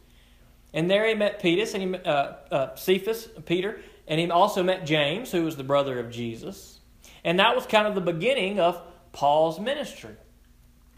And 0.72 0.90
there 0.90 1.06
he 1.06 1.14
met 1.14 1.40
Peter, 1.40 1.66
and 1.76 1.96
he, 1.96 2.00
uh, 2.02 2.32
uh, 2.50 2.74
Cephas, 2.76 3.28
Peter, 3.46 3.80
and 4.06 4.20
he 4.20 4.30
also 4.30 4.62
met 4.62 4.86
James, 4.86 5.32
who 5.32 5.44
was 5.44 5.56
the 5.56 5.64
brother 5.64 5.98
of 5.98 6.10
Jesus. 6.10 6.80
And 7.24 7.38
that 7.38 7.54
was 7.54 7.66
kind 7.66 7.86
of 7.86 7.94
the 7.94 8.00
beginning 8.00 8.60
of 8.60 8.80
Paul's 9.12 9.60
ministry. 9.60 10.14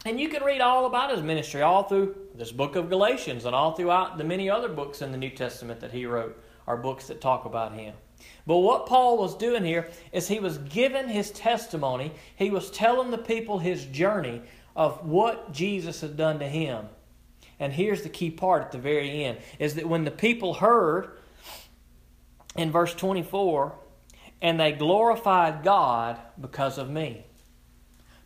And 0.05 0.19
you 0.19 0.29
can 0.29 0.43
read 0.43 0.61
all 0.61 0.85
about 0.85 1.11
his 1.11 1.21
ministry 1.21 1.61
all 1.61 1.83
through 1.83 2.15
this 2.35 2.51
book 2.51 2.75
of 2.75 2.89
Galatians 2.89 3.45
and 3.45 3.55
all 3.55 3.73
throughout 3.73 4.17
the 4.17 4.23
many 4.23 4.49
other 4.49 4.69
books 4.69 5.01
in 5.01 5.11
the 5.11 5.17
New 5.17 5.31
Testament 5.31 5.79
that 5.79 5.91
he 5.91 6.05
wrote, 6.05 6.41
are 6.67 6.77
books 6.77 7.07
that 7.07 7.21
talk 7.21 7.45
about 7.45 7.73
him. 7.73 7.95
But 8.47 8.57
what 8.57 8.85
Paul 8.85 9.17
was 9.17 9.35
doing 9.35 9.63
here 9.63 9.89
is 10.11 10.27
he 10.27 10.39
was 10.39 10.57
giving 10.57 11.07
his 11.07 11.31
testimony, 11.31 12.11
he 12.35 12.49
was 12.49 12.69
telling 12.71 13.11
the 13.11 13.17
people 13.17 13.59
his 13.59 13.85
journey 13.85 14.41
of 14.75 15.05
what 15.05 15.51
Jesus 15.51 16.01
had 16.01 16.17
done 16.17 16.39
to 16.39 16.47
him. 16.47 16.85
And 17.59 17.73
here's 17.73 18.03
the 18.03 18.09
key 18.09 18.29
part 18.29 18.63
at 18.63 18.71
the 18.71 18.77
very 18.77 19.23
end 19.23 19.39
is 19.59 19.75
that 19.75 19.87
when 19.87 20.03
the 20.03 20.11
people 20.11 20.55
heard 20.55 21.17
in 22.55 22.71
verse 22.71 22.93
24, 22.93 23.73
and 24.41 24.59
they 24.59 24.73
glorified 24.73 25.63
God 25.63 26.19
because 26.39 26.77
of 26.77 26.89
me. 26.89 27.25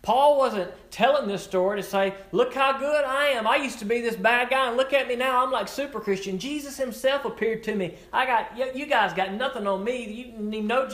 Paul 0.02 0.38
wasn't 0.38 0.72
telling 0.92 1.28
this 1.28 1.44
story 1.44 1.82
to 1.82 1.88
say, 1.88 2.16
Look 2.32 2.54
how 2.54 2.78
good 2.78 3.04
I 3.04 3.28
am. 3.28 3.46
I 3.46 3.58
used 3.58 3.80
to 3.80 3.86
be 3.86 4.00
this 4.02 4.16
bad 4.16 4.50
guy, 4.50 4.68
and 4.68 4.78
look 4.78 4.94
at 4.94 5.08
me 5.08 5.16
now. 5.16 5.44
I'm 5.44 5.52
like 5.52 5.68
super 5.68 6.00
Christian. 6.00 6.40
Jesus 6.40 6.78
himself 6.78 7.26
appeared 7.26 7.64
to 7.64 7.76
me. 7.76 7.96
I 8.14 8.26
got, 8.26 8.76
you 8.76 8.86
guys 8.86 9.14
got 9.14 9.34
nothing 9.34 9.68
on 9.68 9.84
me. 9.84 10.06
You 10.06 10.26
didn't 10.26 10.54
even 10.54 10.68
know. 10.68 10.90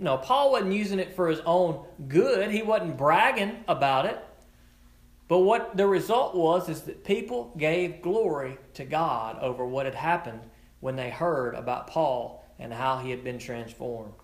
No, 0.00 0.16
Paul 0.16 0.52
wasn't 0.52 0.72
using 0.72 0.98
it 0.98 1.14
for 1.14 1.28
his 1.28 1.40
own 1.40 1.84
good. 2.08 2.50
He 2.50 2.62
wasn't 2.62 2.96
bragging 2.96 3.64
about 3.68 4.06
it. 4.06 4.24
But 5.28 5.40
what 5.40 5.76
the 5.76 5.86
result 5.86 6.34
was 6.34 6.68
is 6.68 6.82
that 6.82 7.04
people 7.04 7.52
gave 7.58 8.00
glory 8.00 8.58
to 8.74 8.84
God 8.84 9.38
over 9.40 9.64
what 9.64 9.84
had 9.84 9.94
happened 9.94 10.40
when 10.80 10.96
they 10.96 11.10
heard 11.10 11.54
about 11.54 11.86
Paul 11.86 12.44
and 12.58 12.72
how 12.72 12.98
he 12.98 13.10
had 13.10 13.22
been 13.22 13.38
transformed. 13.38 14.14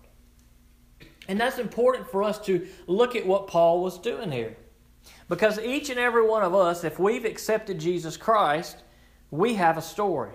And 1.27 1.39
that's 1.39 1.57
important 1.57 2.09
for 2.09 2.23
us 2.23 2.39
to 2.45 2.67
look 2.87 3.15
at 3.15 3.25
what 3.25 3.47
Paul 3.47 3.81
was 3.81 3.97
doing 3.97 4.31
here. 4.31 4.55
Because 5.27 5.59
each 5.59 5.89
and 5.89 5.99
every 5.99 6.27
one 6.27 6.43
of 6.43 6.53
us, 6.53 6.83
if 6.83 6.99
we've 6.99 7.25
accepted 7.25 7.79
Jesus 7.79 8.15
Christ, 8.17 8.77
we 9.31 9.55
have 9.55 9.77
a 9.77 9.81
story. 9.81 10.33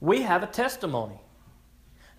We 0.00 0.22
have 0.22 0.42
a 0.42 0.46
testimony. 0.46 1.20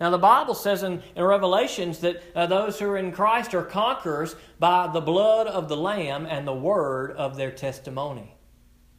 Now, 0.00 0.08
the 0.08 0.18
Bible 0.18 0.54
says 0.54 0.82
in, 0.82 1.02
in 1.14 1.22
Revelations 1.22 1.98
that 1.98 2.22
uh, 2.34 2.46
those 2.46 2.78
who 2.78 2.86
are 2.86 2.96
in 2.96 3.12
Christ 3.12 3.54
are 3.54 3.62
conquerors 3.62 4.34
by 4.58 4.86
the 4.86 5.02
blood 5.02 5.46
of 5.46 5.68
the 5.68 5.76
Lamb 5.76 6.26
and 6.26 6.46
the 6.46 6.54
word 6.54 7.12
of 7.12 7.36
their 7.36 7.50
testimony. 7.50 8.34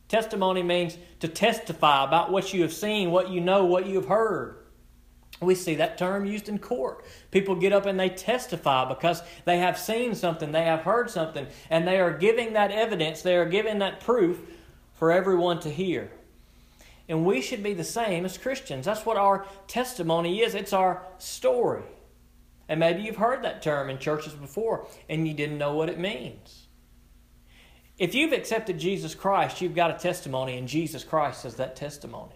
Testimony 0.07 0.61
means 0.61 0.97
to 1.21 1.27
testify 1.27 2.03
about 2.03 2.31
what 2.31 2.53
you 2.53 2.61
have 2.61 2.73
seen, 2.73 3.09
what 3.09 3.31
you 3.31 3.41
know, 3.41 3.65
what 3.65 3.87
you 3.87 3.95
have 3.95 4.09
heard. 4.09 4.60
We 5.41 5.55
see 5.55 5.75
that 5.75 5.97
term 5.97 6.25
used 6.25 6.47
in 6.47 6.59
court. 6.59 7.03
People 7.31 7.55
get 7.55 7.73
up 7.73 7.87
and 7.87 7.99
they 7.99 8.09
testify 8.09 8.87
because 8.87 9.23
they 9.45 9.57
have 9.57 9.77
seen 9.77 10.13
something, 10.13 10.51
they 10.51 10.65
have 10.65 10.81
heard 10.81 11.09
something, 11.09 11.47
and 11.69 11.87
they 11.87 11.99
are 11.99 12.15
giving 12.15 12.53
that 12.53 12.71
evidence, 12.71 13.23
they 13.23 13.35
are 13.35 13.47
giving 13.47 13.79
that 13.79 14.01
proof 14.01 14.39
for 14.93 15.11
everyone 15.11 15.59
to 15.61 15.69
hear. 15.71 16.11
And 17.09 17.25
we 17.25 17.41
should 17.41 17.63
be 17.63 17.73
the 17.73 17.83
same 17.83 18.23
as 18.23 18.37
Christians. 18.37 18.85
That's 18.85 19.05
what 19.05 19.17
our 19.17 19.47
testimony 19.67 20.41
is, 20.41 20.53
it's 20.53 20.73
our 20.73 21.03
story. 21.17 21.83
And 22.69 22.79
maybe 22.79 23.01
you've 23.01 23.17
heard 23.17 23.43
that 23.43 23.63
term 23.63 23.89
in 23.89 23.97
churches 23.97 24.33
before 24.33 24.87
and 25.09 25.27
you 25.27 25.33
didn't 25.33 25.57
know 25.57 25.73
what 25.73 25.89
it 25.89 25.99
means. 25.99 26.67
If 27.97 28.15
you've 28.15 28.31
accepted 28.31 28.79
Jesus 28.79 29.13
Christ, 29.13 29.59
you've 29.59 29.75
got 29.75 29.91
a 29.91 29.99
testimony, 29.99 30.57
and 30.57 30.67
Jesus 30.67 31.03
Christ 31.03 31.45
is 31.45 31.55
that 31.55 31.75
testimony. 31.75 32.35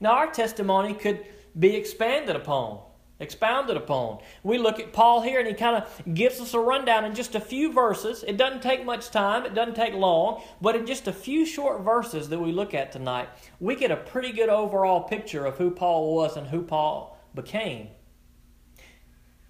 Now, 0.00 0.12
our 0.12 0.30
testimony 0.30 0.94
could 0.94 1.26
be 1.58 1.76
expanded 1.76 2.36
upon, 2.36 2.80
expounded 3.20 3.76
upon. 3.76 4.20
We 4.42 4.58
look 4.58 4.80
at 4.80 4.92
Paul 4.92 5.20
here 5.20 5.38
and 5.38 5.48
he 5.48 5.54
kind 5.54 5.76
of 5.76 6.14
gives 6.14 6.40
us 6.40 6.54
a 6.54 6.60
rundown 6.60 7.04
in 7.04 7.14
just 7.14 7.34
a 7.34 7.40
few 7.40 7.72
verses. 7.72 8.24
It 8.26 8.36
doesn't 8.36 8.62
take 8.62 8.84
much 8.84 9.10
time, 9.10 9.44
it 9.44 9.54
doesn't 9.54 9.74
take 9.76 9.94
long, 9.94 10.42
but 10.60 10.76
in 10.76 10.86
just 10.86 11.08
a 11.08 11.12
few 11.12 11.44
short 11.46 11.82
verses 11.82 12.28
that 12.30 12.38
we 12.38 12.52
look 12.52 12.74
at 12.74 12.92
tonight, 12.92 13.28
we 13.60 13.76
get 13.76 13.90
a 13.90 13.96
pretty 13.96 14.32
good 14.32 14.48
overall 14.48 15.02
picture 15.02 15.44
of 15.44 15.58
who 15.58 15.70
Paul 15.70 16.14
was 16.14 16.36
and 16.36 16.46
who 16.46 16.62
Paul 16.62 17.18
became. 17.34 17.88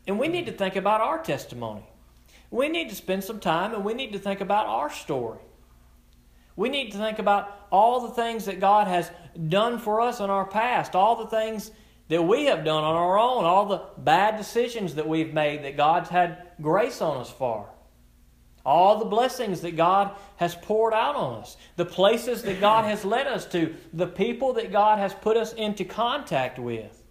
And 0.06 0.18
we 0.18 0.28
need 0.28 0.46
to 0.46 0.52
think 0.52 0.76
about 0.76 1.00
our 1.00 1.22
testimony. 1.22 1.88
We 2.50 2.68
need 2.68 2.90
to 2.90 2.94
spend 2.94 3.24
some 3.24 3.40
time 3.40 3.72
and 3.72 3.84
we 3.84 3.94
need 3.94 4.12
to 4.12 4.18
think 4.18 4.40
about 4.40 4.66
our 4.66 4.90
story. 4.90 5.38
We 6.54 6.68
need 6.68 6.92
to 6.92 6.98
think 6.98 7.18
about 7.18 7.66
all 7.70 8.00
the 8.00 8.14
things 8.14 8.44
that 8.44 8.60
God 8.60 8.86
has 8.86 9.10
done 9.48 9.78
for 9.78 10.00
us 10.00 10.20
in 10.20 10.28
our 10.28 10.44
past, 10.44 10.94
all 10.94 11.16
the 11.16 11.30
things 11.30 11.70
that 12.08 12.22
we 12.22 12.46
have 12.46 12.64
done 12.64 12.84
on 12.84 12.94
our 12.94 13.18
own, 13.18 13.44
all 13.44 13.66
the 13.66 13.82
bad 13.98 14.36
decisions 14.36 14.94
that 14.96 15.08
we've 15.08 15.32
made 15.32 15.64
that 15.64 15.76
God's 15.76 16.08
had 16.08 16.48
grace 16.60 17.00
on 17.00 17.18
us 17.18 17.30
for, 17.30 17.68
all 18.64 18.98
the 18.98 19.04
blessings 19.04 19.62
that 19.62 19.76
God 19.76 20.14
has 20.36 20.54
poured 20.54 20.94
out 20.94 21.16
on 21.16 21.40
us, 21.40 21.56
the 21.76 21.84
places 21.84 22.42
that 22.42 22.60
God 22.60 22.84
has 22.84 23.04
led 23.04 23.26
us 23.26 23.46
to, 23.46 23.74
the 23.92 24.06
people 24.06 24.52
that 24.54 24.72
God 24.72 24.98
has 24.98 25.14
put 25.14 25.36
us 25.36 25.52
into 25.54 25.84
contact 25.84 26.58
with. 26.58 27.02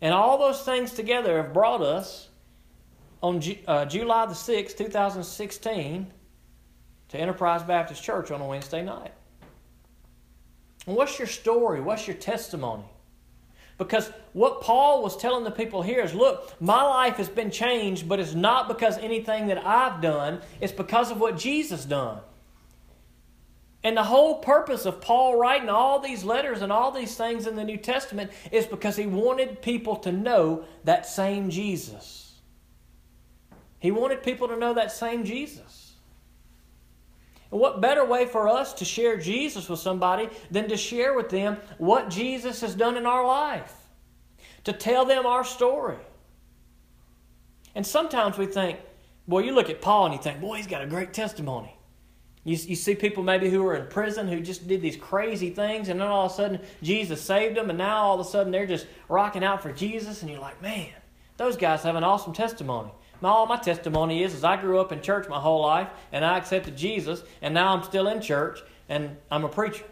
And 0.00 0.12
all 0.12 0.38
those 0.38 0.62
things 0.62 0.92
together 0.92 1.42
have 1.42 1.52
brought 1.52 1.82
us 1.82 2.28
on 3.22 3.42
uh, 3.66 3.86
July 3.86 4.26
the 4.26 4.34
6th, 4.34 4.76
2016, 4.76 6.12
to 7.08 7.18
Enterprise 7.18 7.62
Baptist 7.62 8.02
Church 8.02 8.30
on 8.30 8.40
a 8.40 8.46
Wednesday 8.46 8.82
night. 8.82 9.12
What's 10.84 11.18
your 11.18 11.28
story? 11.28 11.80
What's 11.80 12.06
your 12.06 12.16
testimony? 12.16 12.84
Because 13.76 14.10
what 14.32 14.60
Paul 14.60 15.02
was 15.02 15.16
telling 15.16 15.44
the 15.44 15.50
people 15.50 15.82
here 15.82 16.00
is 16.00 16.14
look, 16.14 16.54
my 16.60 16.82
life 16.82 17.16
has 17.16 17.28
been 17.28 17.50
changed, 17.50 18.08
but 18.08 18.20
it's 18.20 18.34
not 18.34 18.68
because 18.68 18.98
anything 18.98 19.48
that 19.48 19.64
I've 19.66 20.00
done, 20.00 20.40
it's 20.60 20.72
because 20.72 21.10
of 21.10 21.20
what 21.20 21.36
Jesus 21.36 21.84
done. 21.84 22.20
And 23.82 23.98
the 23.98 24.04
whole 24.04 24.36
purpose 24.36 24.86
of 24.86 25.02
Paul 25.02 25.38
writing 25.38 25.68
all 25.68 25.98
these 26.00 26.24
letters 26.24 26.62
and 26.62 26.72
all 26.72 26.90
these 26.90 27.16
things 27.16 27.46
in 27.46 27.54
the 27.54 27.64
New 27.64 27.76
Testament 27.76 28.30
is 28.50 28.66
because 28.66 28.96
he 28.96 29.06
wanted 29.06 29.60
people 29.60 29.96
to 29.96 30.12
know 30.12 30.64
that 30.84 31.04
same 31.04 31.50
Jesus. 31.50 32.40
He 33.78 33.90
wanted 33.90 34.22
people 34.22 34.48
to 34.48 34.56
know 34.56 34.72
that 34.72 34.90
same 34.90 35.24
Jesus. 35.24 35.83
What 37.54 37.80
better 37.80 38.04
way 38.04 38.26
for 38.26 38.48
us 38.48 38.72
to 38.74 38.84
share 38.84 39.16
Jesus 39.16 39.68
with 39.68 39.78
somebody 39.78 40.28
than 40.50 40.68
to 40.70 40.76
share 40.76 41.14
with 41.14 41.28
them 41.28 41.58
what 41.78 42.10
Jesus 42.10 42.62
has 42.62 42.74
done 42.74 42.96
in 42.96 43.06
our 43.06 43.24
life? 43.24 43.72
To 44.64 44.72
tell 44.72 45.04
them 45.04 45.24
our 45.24 45.44
story. 45.44 45.98
And 47.76 47.86
sometimes 47.86 48.36
we 48.36 48.46
think, 48.46 48.80
boy, 49.28 49.44
you 49.44 49.54
look 49.54 49.70
at 49.70 49.80
Paul 49.80 50.06
and 50.06 50.14
you 50.14 50.20
think, 50.20 50.40
boy, 50.40 50.56
he's 50.56 50.66
got 50.66 50.82
a 50.82 50.86
great 50.88 51.14
testimony. 51.14 51.76
You, 52.42 52.56
you 52.56 52.74
see 52.74 52.96
people 52.96 53.22
maybe 53.22 53.48
who 53.48 53.64
are 53.68 53.76
in 53.76 53.86
prison 53.86 54.26
who 54.26 54.40
just 54.40 54.66
did 54.66 54.82
these 54.82 54.96
crazy 54.96 55.50
things, 55.50 55.88
and 55.88 56.00
then 56.00 56.08
all 56.08 56.26
of 56.26 56.32
a 56.32 56.34
sudden 56.34 56.60
Jesus 56.82 57.22
saved 57.22 57.56
them, 57.56 57.70
and 57.70 57.78
now 57.78 57.98
all 57.98 58.18
of 58.18 58.26
a 58.26 58.28
sudden 58.28 58.50
they're 58.50 58.66
just 58.66 58.88
rocking 59.08 59.44
out 59.44 59.62
for 59.62 59.72
Jesus, 59.72 60.22
and 60.22 60.30
you're 60.30 60.40
like, 60.40 60.60
man, 60.60 60.90
those 61.36 61.56
guys 61.56 61.84
have 61.84 61.94
an 61.94 62.02
awesome 62.02 62.32
testimony. 62.32 62.90
My, 63.24 63.30
all 63.30 63.46
my 63.46 63.56
testimony 63.56 64.22
is, 64.22 64.34
is 64.34 64.44
I 64.44 64.60
grew 64.60 64.78
up 64.80 64.92
in 64.92 65.00
church 65.00 65.30
my 65.30 65.40
whole 65.40 65.62
life, 65.62 65.88
and 66.12 66.22
I 66.22 66.36
accepted 66.36 66.76
Jesus, 66.76 67.22
and 67.40 67.54
now 67.54 67.74
I'm 67.74 67.82
still 67.82 68.06
in 68.06 68.20
church, 68.20 68.60
and 68.86 69.16
I'm 69.30 69.44
a 69.44 69.48
preacher. 69.48 69.86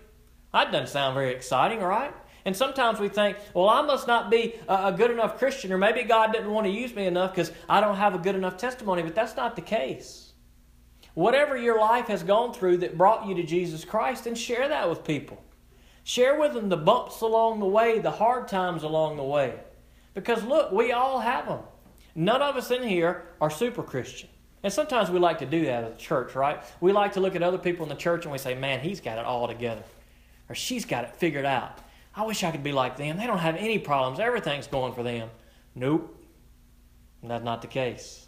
That 0.53 0.71
doesn't 0.71 0.89
sound 0.89 1.15
very 1.15 1.33
exciting, 1.33 1.81
right? 1.81 2.12
And 2.45 2.55
sometimes 2.55 3.01
we 3.01 3.09
think, 3.09 3.39
well, 3.55 3.71
I 3.71 3.81
must 3.81 4.07
not 4.07 4.31
be 4.31 4.57
a 4.69 4.93
good 4.93 5.11
enough 5.11 5.39
Christian, 5.39 5.73
or 5.73 5.79
maybe 5.79 6.03
God 6.03 6.35
didn't 6.35 6.51
want 6.51 6.67
to 6.67 6.71
use 6.71 6.95
me 6.95 7.07
enough 7.07 7.31
because 7.31 7.51
I 7.71 7.81
don't 7.81 7.97
have 7.97 8.15
a 8.15 8.19
good 8.19 8.35
enough 8.35 8.59
testimony, 8.59 9.01
but 9.01 9.15
that's 9.15 9.35
not 9.35 9.57
the 9.57 9.62
case. 9.62 10.35
Whatever 11.15 11.57
your 11.57 11.81
life 11.81 12.09
has 12.09 12.23
gone 12.23 12.53
through 12.53 12.77
that 12.79 12.99
brought 12.99 13.27
you 13.27 13.35
to 13.37 13.45
Jesus 13.45 13.83
Christ, 13.83 14.27
and 14.27 14.37
share 14.37 14.69
that 14.69 14.91
with 14.91 15.05
people. 15.05 15.43
Share 16.05 16.39
with 16.39 16.53
them 16.53 16.69
the 16.69 16.77
bumps 16.77 17.23
along 17.23 17.61
the 17.61 17.67
way, 17.67 17.99
the 17.99 18.11
hard 18.11 18.47
times 18.47 18.83
along 18.83 19.17
the 19.17 19.25
way. 19.25 19.55
Because 20.12 20.45
look, 20.45 20.71
we 20.71 20.93
all 20.93 21.21
have 21.21 21.47
them. 21.47 21.61
None 22.14 22.42
of 22.42 22.57
us 22.57 22.71
in 22.71 22.83
here 22.83 23.25
are 23.40 23.50
super 23.50 23.83
Christian. 23.83 24.28
And 24.62 24.73
sometimes 24.73 25.11
we 25.11 25.19
like 25.19 25.38
to 25.38 25.47
do 25.47 25.64
that 25.64 25.85
at 25.85 25.92
the 25.97 26.02
church, 26.02 26.35
right? 26.35 26.62
We 26.81 26.92
like 26.92 27.14
to 27.14 27.21
look 27.21 27.35
at 27.35 27.42
other 27.42 27.59
people 27.59 27.85
in 27.85 27.88
the 27.88 27.97
church 27.97 28.25
and 28.25 28.33
we 28.33 28.38
say, 28.38 28.54
man, 28.54 28.81
he's 28.81 29.00
got 29.00 29.19
it 29.19 29.25
all 29.25 29.49
together. 29.49 29.83
Or 30.49 30.54
she's 30.54 30.85
got 30.85 31.04
it 31.04 31.16
figured 31.16 31.45
out. 31.45 31.78
I 32.14 32.25
wish 32.25 32.45
I 32.45 32.50
could 32.50 32.62
be 32.62 32.73
like 32.73 32.97
them. 32.97 33.16
They 33.16 33.26
don't 33.26 33.38
have 33.38 33.57
any 33.57 33.78
problems. 33.78 34.21
Everything's 34.21 34.66
going 34.66 34.92
for 34.92 35.02
them. 35.02 35.31
Nope. 35.75 36.16
That's 37.23 37.45
not 37.45 37.62
the 37.62 37.69
case. 37.69 38.26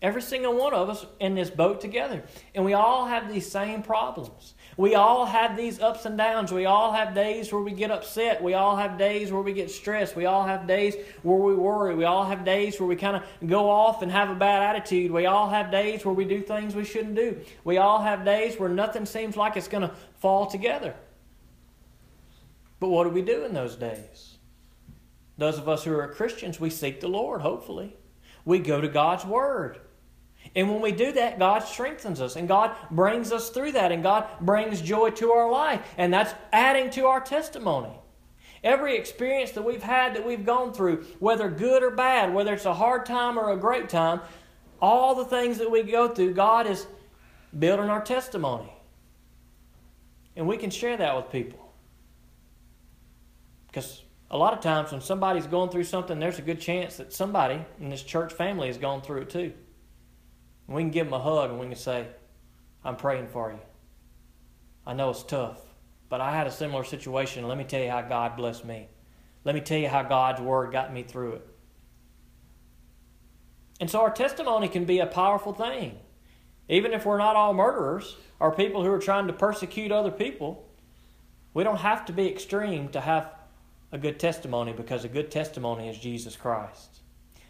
Every 0.00 0.22
single 0.22 0.56
one 0.56 0.74
of 0.74 0.88
us 0.88 1.04
in 1.18 1.34
this 1.34 1.50
boat 1.50 1.80
together. 1.80 2.22
And 2.54 2.64
we 2.64 2.72
all 2.72 3.06
have 3.06 3.32
these 3.32 3.50
same 3.50 3.82
problems. 3.82 4.54
We 4.76 4.94
all 4.94 5.26
have 5.26 5.56
these 5.56 5.80
ups 5.80 6.04
and 6.04 6.16
downs. 6.16 6.52
We 6.52 6.66
all 6.66 6.92
have 6.92 7.16
days 7.16 7.52
where 7.52 7.62
we 7.62 7.72
get 7.72 7.90
upset. 7.90 8.40
We 8.40 8.54
all 8.54 8.76
have 8.76 8.96
days 8.96 9.32
where 9.32 9.42
we 9.42 9.52
get 9.52 9.72
stressed. 9.72 10.14
We 10.14 10.26
all 10.26 10.44
have 10.44 10.68
days 10.68 10.94
where 11.22 11.38
we 11.38 11.56
worry. 11.56 11.96
We 11.96 12.04
all 12.04 12.24
have 12.24 12.44
days 12.44 12.78
where 12.78 12.86
we 12.86 12.94
kind 12.94 13.16
of 13.16 13.48
go 13.48 13.68
off 13.68 14.02
and 14.02 14.12
have 14.12 14.30
a 14.30 14.36
bad 14.36 14.62
attitude. 14.62 15.10
We 15.10 15.26
all 15.26 15.50
have 15.50 15.72
days 15.72 16.04
where 16.04 16.14
we 16.14 16.24
do 16.24 16.42
things 16.42 16.76
we 16.76 16.84
shouldn't 16.84 17.16
do. 17.16 17.40
We 17.64 17.78
all 17.78 18.00
have 18.00 18.24
days 18.24 18.56
where 18.56 18.68
nothing 18.68 19.04
seems 19.04 19.36
like 19.36 19.56
it's 19.56 19.66
going 19.66 19.88
to 19.88 19.94
fall 20.20 20.46
together. 20.46 20.94
But 22.78 22.90
what 22.90 23.02
do 23.02 23.10
we 23.10 23.22
do 23.22 23.44
in 23.44 23.52
those 23.52 23.74
days? 23.74 24.38
Those 25.38 25.58
of 25.58 25.68
us 25.68 25.82
who 25.82 25.92
are 25.98 26.06
Christians, 26.06 26.60
we 26.60 26.70
seek 26.70 27.00
the 27.00 27.08
Lord, 27.08 27.40
hopefully. 27.40 27.96
We 28.44 28.60
go 28.60 28.80
to 28.80 28.88
God's 28.88 29.24
Word. 29.24 29.80
And 30.54 30.70
when 30.70 30.80
we 30.80 30.92
do 30.92 31.12
that, 31.12 31.38
God 31.38 31.60
strengthens 31.60 32.20
us 32.20 32.36
and 32.36 32.48
God 32.48 32.74
brings 32.90 33.32
us 33.32 33.50
through 33.50 33.72
that 33.72 33.92
and 33.92 34.02
God 34.02 34.26
brings 34.40 34.80
joy 34.80 35.10
to 35.10 35.32
our 35.32 35.50
life. 35.50 35.80
And 35.96 36.12
that's 36.12 36.34
adding 36.52 36.90
to 36.90 37.06
our 37.06 37.20
testimony. 37.20 37.92
Every 38.64 38.96
experience 38.96 39.52
that 39.52 39.62
we've 39.62 39.82
had 39.82 40.16
that 40.16 40.26
we've 40.26 40.44
gone 40.44 40.72
through, 40.72 41.04
whether 41.20 41.48
good 41.48 41.82
or 41.82 41.90
bad, 41.90 42.34
whether 42.34 42.52
it's 42.54 42.64
a 42.64 42.74
hard 42.74 43.06
time 43.06 43.38
or 43.38 43.52
a 43.52 43.56
great 43.56 43.88
time, 43.88 44.20
all 44.80 45.14
the 45.14 45.24
things 45.24 45.58
that 45.58 45.70
we 45.70 45.82
go 45.82 46.08
through, 46.08 46.34
God 46.34 46.66
is 46.66 46.86
building 47.56 47.88
our 47.88 48.02
testimony. 48.02 48.72
And 50.36 50.46
we 50.46 50.56
can 50.56 50.70
share 50.70 50.96
that 50.96 51.16
with 51.16 51.30
people. 51.30 51.72
Because 53.68 54.02
a 54.30 54.36
lot 54.36 54.52
of 54.52 54.60
times 54.60 54.92
when 54.92 55.00
somebody's 55.00 55.46
going 55.46 55.70
through 55.70 55.84
something, 55.84 56.18
there's 56.18 56.38
a 56.38 56.42
good 56.42 56.60
chance 56.60 56.96
that 56.96 57.12
somebody 57.12 57.64
in 57.80 57.90
this 57.90 58.02
church 58.02 58.32
family 58.32 58.66
has 58.66 58.78
gone 58.78 59.02
through 59.02 59.22
it 59.22 59.30
too. 59.30 59.52
And 60.68 60.76
we 60.76 60.82
can 60.82 60.90
give 60.90 61.06
them 61.06 61.14
a 61.14 61.18
hug 61.18 61.50
and 61.50 61.58
we 61.58 61.66
can 61.66 61.76
say, 61.76 62.06
I'm 62.84 62.96
praying 62.96 63.28
for 63.28 63.50
you. 63.50 63.58
I 64.86 64.94
know 64.94 65.10
it's 65.10 65.24
tough, 65.24 65.60
but 66.08 66.20
I 66.20 66.34
had 66.34 66.46
a 66.46 66.52
similar 66.52 66.84
situation. 66.84 67.48
Let 67.48 67.58
me 67.58 67.64
tell 67.64 67.82
you 67.82 67.90
how 67.90 68.02
God 68.02 68.36
blessed 68.36 68.64
me. 68.64 68.88
Let 69.44 69.54
me 69.54 69.60
tell 69.60 69.78
you 69.78 69.88
how 69.88 70.02
God's 70.02 70.40
Word 70.40 70.72
got 70.72 70.92
me 70.92 71.02
through 71.02 71.32
it. 71.32 71.46
And 73.80 73.90
so 73.90 74.00
our 74.00 74.10
testimony 74.10 74.68
can 74.68 74.84
be 74.84 74.98
a 74.98 75.06
powerful 75.06 75.52
thing. 75.52 75.98
Even 76.68 76.92
if 76.92 77.06
we're 77.06 77.18
not 77.18 77.36
all 77.36 77.54
murderers 77.54 78.16
or 78.40 78.54
people 78.54 78.84
who 78.84 78.90
are 78.90 78.98
trying 78.98 79.26
to 79.26 79.32
persecute 79.32 79.90
other 79.90 80.10
people, 80.10 80.68
we 81.54 81.64
don't 81.64 81.78
have 81.78 82.04
to 82.06 82.12
be 82.12 82.28
extreme 82.28 82.88
to 82.90 83.00
have 83.00 83.32
a 83.90 83.98
good 83.98 84.20
testimony 84.20 84.72
because 84.72 85.04
a 85.04 85.08
good 85.08 85.30
testimony 85.30 85.88
is 85.88 85.98
Jesus 85.98 86.36
Christ. 86.36 87.00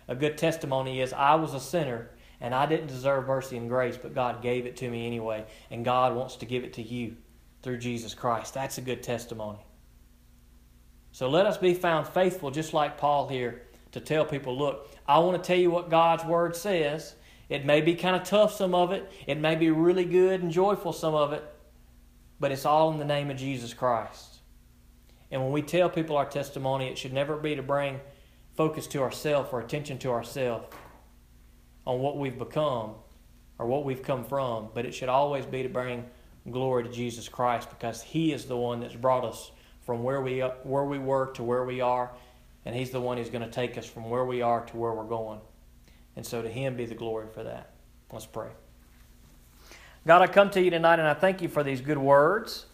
A 0.06 0.14
good 0.14 0.38
testimony 0.38 1.00
is 1.00 1.12
I 1.12 1.34
was 1.34 1.52
a 1.52 1.60
sinner 1.60 2.10
and 2.40 2.54
I 2.54 2.66
didn't 2.66 2.86
deserve 2.86 3.26
mercy 3.26 3.56
and 3.56 3.68
grace, 3.68 3.96
but 3.96 4.14
God 4.14 4.42
gave 4.42 4.66
it 4.66 4.76
to 4.76 4.88
me 4.88 5.06
anyway. 5.06 5.44
And 5.70 5.84
God 5.84 6.14
wants 6.14 6.36
to 6.36 6.46
give 6.46 6.64
it 6.64 6.74
to 6.74 6.82
you 6.82 7.16
through 7.62 7.78
Jesus 7.78 8.14
Christ. 8.14 8.54
That's 8.54 8.78
a 8.78 8.82
good 8.82 9.02
testimony. 9.02 9.58
So 11.10 11.28
let 11.28 11.46
us 11.46 11.58
be 11.58 11.74
found 11.74 12.06
faithful, 12.06 12.50
just 12.50 12.72
like 12.72 12.96
Paul 12.96 13.28
here, 13.28 13.62
to 13.92 14.00
tell 14.00 14.24
people 14.24 14.56
look, 14.56 14.88
I 15.06 15.18
want 15.18 15.42
to 15.42 15.46
tell 15.46 15.58
you 15.58 15.70
what 15.70 15.90
God's 15.90 16.24
Word 16.24 16.54
says. 16.54 17.14
It 17.48 17.64
may 17.64 17.80
be 17.80 17.94
kind 17.94 18.14
of 18.14 18.24
tough, 18.24 18.54
some 18.54 18.74
of 18.74 18.92
it. 18.92 19.10
It 19.26 19.38
may 19.38 19.56
be 19.56 19.70
really 19.70 20.04
good 20.04 20.42
and 20.42 20.52
joyful, 20.52 20.92
some 20.92 21.14
of 21.14 21.32
it. 21.32 21.42
But 22.38 22.52
it's 22.52 22.66
all 22.66 22.92
in 22.92 22.98
the 22.98 23.04
name 23.04 23.30
of 23.30 23.36
Jesus 23.36 23.74
Christ. 23.74 24.36
And 25.30 25.42
when 25.42 25.50
we 25.50 25.62
tell 25.62 25.90
people 25.90 26.16
our 26.16 26.26
testimony, 26.26 26.88
it 26.88 26.98
should 26.98 27.12
never 27.12 27.36
be 27.36 27.56
to 27.56 27.62
bring 27.62 28.00
focus 28.54 28.86
to 28.88 29.02
ourselves 29.02 29.48
or 29.52 29.60
attention 29.60 29.98
to 29.98 30.10
ourselves 30.10 30.66
on 31.86 32.00
what 32.00 32.18
we've 32.18 32.38
become 32.38 32.94
or 33.58 33.66
what 33.66 33.84
we've 33.84 34.02
come 34.02 34.24
from, 34.24 34.68
but 34.74 34.86
it 34.86 34.94
should 34.94 35.08
always 35.08 35.44
be 35.44 35.62
to 35.62 35.68
bring 35.68 36.04
glory 36.50 36.84
to 36.84 36.90
Jesus 36.90 37.28
Christ 37.28 37.68
because 37.70 38.02
He 38.02 38.32
is 38.32 38.44
the 38.44 38.56
one 38.56 38.80
that's 38.80 38.94
brought 38.94 39.24
us 39.24 39.50
from 39.84 40.02
where 40.02 40.20
we, 40.20 40.40
where 40.62 40.84
we 40.84 40.98
were 40.98 41.32
to 41.32 41.42
where 41.42 41.64
we 41.64 41.80
are, 41.80 42.10
and 42.64 42.74
He's 42.74 42.90
the 42.90 43.00
one 43.00 43.16
who's 43.16 43.30
going 43.30 43.44
to 43.44 43.50
take 43.50 43.78
us 43.78 43.86
from 43.86 44.08
where 44.10 44.24
we 44.24 44.42
are 44.42 44.64
to 44.66 44.76
where 44.76 44.92
we're 44.92 45.04
going. 45.04 45.40
And 46.16 46.24
so 46.24 46.42
to 46.42 46.48
Him 46.48 46.76
be 46.76 46.86
the 46.86 46.94
glory 46.94 47.26
for 47.32 47.42
that. 47.42 47.70
Let's 48.12 48.26
pray. 48.26 48.48
God, 50.06 50.22
I 50.22 50.26
come 50.26 50.50
to 50.50 50.62
you 50.62 50.70
tonight 50.70 50.98
and 50.98 51.08
I 51.08 51.14
thank 51.14 51.42
you 51.42 51.48
for 51.48 51.62
these 51.62 51.80
good 51.80 51.98
words. 51.98 52.66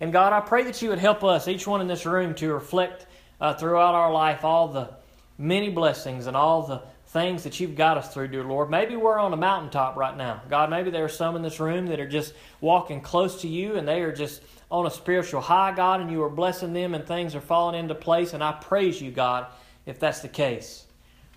And 0.00 0.12
God, 0.12 0.32
I 0.32 0.40
pray 0.40 0.62
that 0.64 0.80
you 0.82 0.90
would 0.90 0.98
help 0.98 1.24
us, 1.24 1.48
each 1.48 1.66
one 1.66 1.80
in 1.80 1.88
this 1.88 2.04
room, 2.04 2.34
to 2.36 2.52
reflect 2.52 3.06
uh, 3.40 3.54
throughout 3.54 3.94
our 3.94 4.12
life 4.12 4.44
all 4.44 4.68
the 4.68 4.90
many 5.38 5.70
blessings 5.70 6.26
and 6.26 6.36
all 6.36 6.62
the 6.62 6.82
things 7.16 7.44
that 7.44 7.58
you've 7.58 7.76
got 7.76 7.96
us 7.96 8.12
through, 8.12 8.28
dear 8.28 8.44
Lord. 8.44 8.68
Maybe 8.68 8.94
we're 8.94 9.18
on 9.18 9.32
a 9.32 9.38
mountaintop 9.38 9.96
right 9.96 10.14
now. 10.14 10.42
God, 10.50 10.68
maybe 10.68 10.90
there 10.90 11.06
are 11.06 11.08
some 11.08 11.34
in 11.34 11.40
this 11.40 11.58
room 11.58 11.86
that 11.86 11.98
are 11.98 12.06
just 12.06 12.34
walking 12.60 13.00
close 13.00 13.40
to 13.40 13.48
you 13.48 13.76
and 13.76 13.88
they 13.88 14.02
are 14.02 14.12
just 14.12 14.42
on 14.70 14.84
a 14.84 14.90
spiritual 14.90 15.40
high, 15.40 15.72
God, 15.74 16.02
and 16.02 16.10
you 16.10 16.22
are 16.22 16.28
blessing 16.28 16.74
them 16.74 16.94
and 16.94 17.06
things 17.06 17.34
are 17.34 17.40
falling 17.40 17.80
into 17.80 17.94
place. 17.94 18.34
And 18.34 18.44
I 18.44 18.52
praise 18.52 19.00
you, 19.00 19.10
God, 19.10 19.46
if 19.86 19.98
that's 19.98 20.20
the 20.20 20.28
case. 20.28 20.84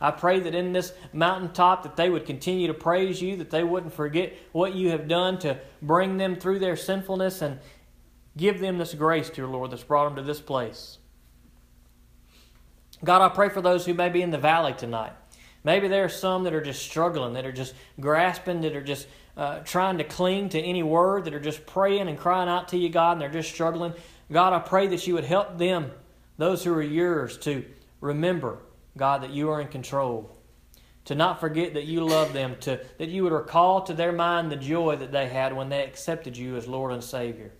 I 0.02 0.12
pray 0.12 0.42
that 0.42 0.54
in 0.54 0.74
this 0.74 0.92
mountaintop 1.14 1.84
that 1.84 1.96
they 1.96 2.10
would 2.10 2.26
continue 2.26 2.68
to 2.68 2.74
praise 2.74 3.22
you, 3.22 3.38
that 3.38 3.50
they 3.50 3.64
wouldn't 3.64 3.94
forget 3.94 4.34
what 4.52 4.76
you 4.76 4.90
have 4.90 5.08
done 5.08 5.40
to 5.40 5.62
bring 5.82 6.18
them 6.18 6.36
through 6.36 6.60
their 6.60 6.76
sinfulness 6.76 7.42
and 7.42 7.58
give 8.36 8.60
them 8.60 8.80
this 8.80 8.94
grace, 8.94 9.30
dear 9.30 9.48
Lord, 9.48 9.72
that's 9.72 9.84
brought 9.84 10.10
them 10.10 10.18
to 10.18 10.24
this 10.24 10.42
place. 10.42 10.98
God, 13.02 13.22
I 13.22 13.34
pray 13.34 13.48
for 13.48 13.62
those 13.62 13.86
who 13.86 13.94
may 13.94 14.10
be 14.10 14.22
in 14.22 14.32
the 14.32 14.38
valley 14.38 14.74
tonight. 14.74 15.14
Maybe 15.64 15.88
there 15.88 16.06
are 16.06 16.10
some 16.10 16.44
that 16.46 16.54
are 16.54 16.62
just 16.62 16.82
struggling, 16.82 17.34
that 17.34 17.46
are 17.46 17.52
just 17.52 17.74
grasping, 18.00 18.62
that 18.62 18.76
are 18.76 18.84
just 18.84 19.08
uh, 19.36 19.60
trying 19.60 19.98
to 19.98 20.04
cling 20.04 20.50
to 20.50 20.60
any 20.60 20.84
word, 20.84 21.26
that 21.26 21.34
are 21.34 21.40
just 21.40 21.66
praying 21.66 22.08
and 22.08 22.18
crying 22.18 22.50
out 22.50 22.70
to 22.70 22.78
you, 22.78 22.90
God, 22.90 23.14
and 23.14 23.22
they're 23.22 23.30
just 23.30 23.52
struggling. 23.52 23.94
God, 24.32 24.54
I 24.54 24.60
pray 24.60 24.88
that 24.88 25.06
you 25.06 25.16
would 25.16 25.26
help 25.26 25.58
them, 25.58 25.92
those 26.38 26.64
who 26.64 26.74
are 26.74 26.82
yours, 26.82 27.38
to 27.40 27.66
remember, 28.02 28.60
God, 28.96 29.24
that 29.24 29.32
you 29.32 29.50
are 29.50 29.60
in 29.60 29.68
control. 29.68 30.36
To 31.06 31.16
not 31.16 31.40
forget 31.40 31.74
that 31.74 31.86
you 31.86 32.06
love 32.06 32.34
them, 32.34 32.56
to, 32.62 32.80
that 32.98 33.10
you 33.10 33.24
would 33.24 33.32
recall 33.32 33.82
to 33.84 33.94
their 33.94 34.12
mind 34.12 34.52
the 34.52 34.56
joy 34.56 34.96
that 34.98 35.12
they 35.12 35.28
had 35.28 35.56
when 35.56 35.70
they 35.70 35.84
accepted 35.84 36.38
you 36.38 36.56
as 36.56 36.68
Lord 36.68 36.92
and 36.94 37.04
Savior. 37.04 37.52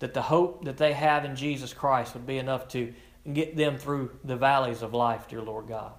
that 0.00 0.14
the 0.14 0.22
hope 0.22 0.64
that 0.64 0.78
they 0.78 0.92
have 0.92 1.24
in 1.24 1.36
Jesus 1.36 1.72
Christ 1.72 2.14
would 2.14 2.26
be 2.26 2.38
enough 2.38 2.68
to 2.68 2.92
get 3.32 3.56
them 3.56 3.78
through 3.78 4.10
the 4.24 4.36
valleys 4.36 4.82
of 4.82 4.92
life, 4.92 5.28
dear 5.28 5.42
Lord 5.42 5.68
God. 5.68 5.92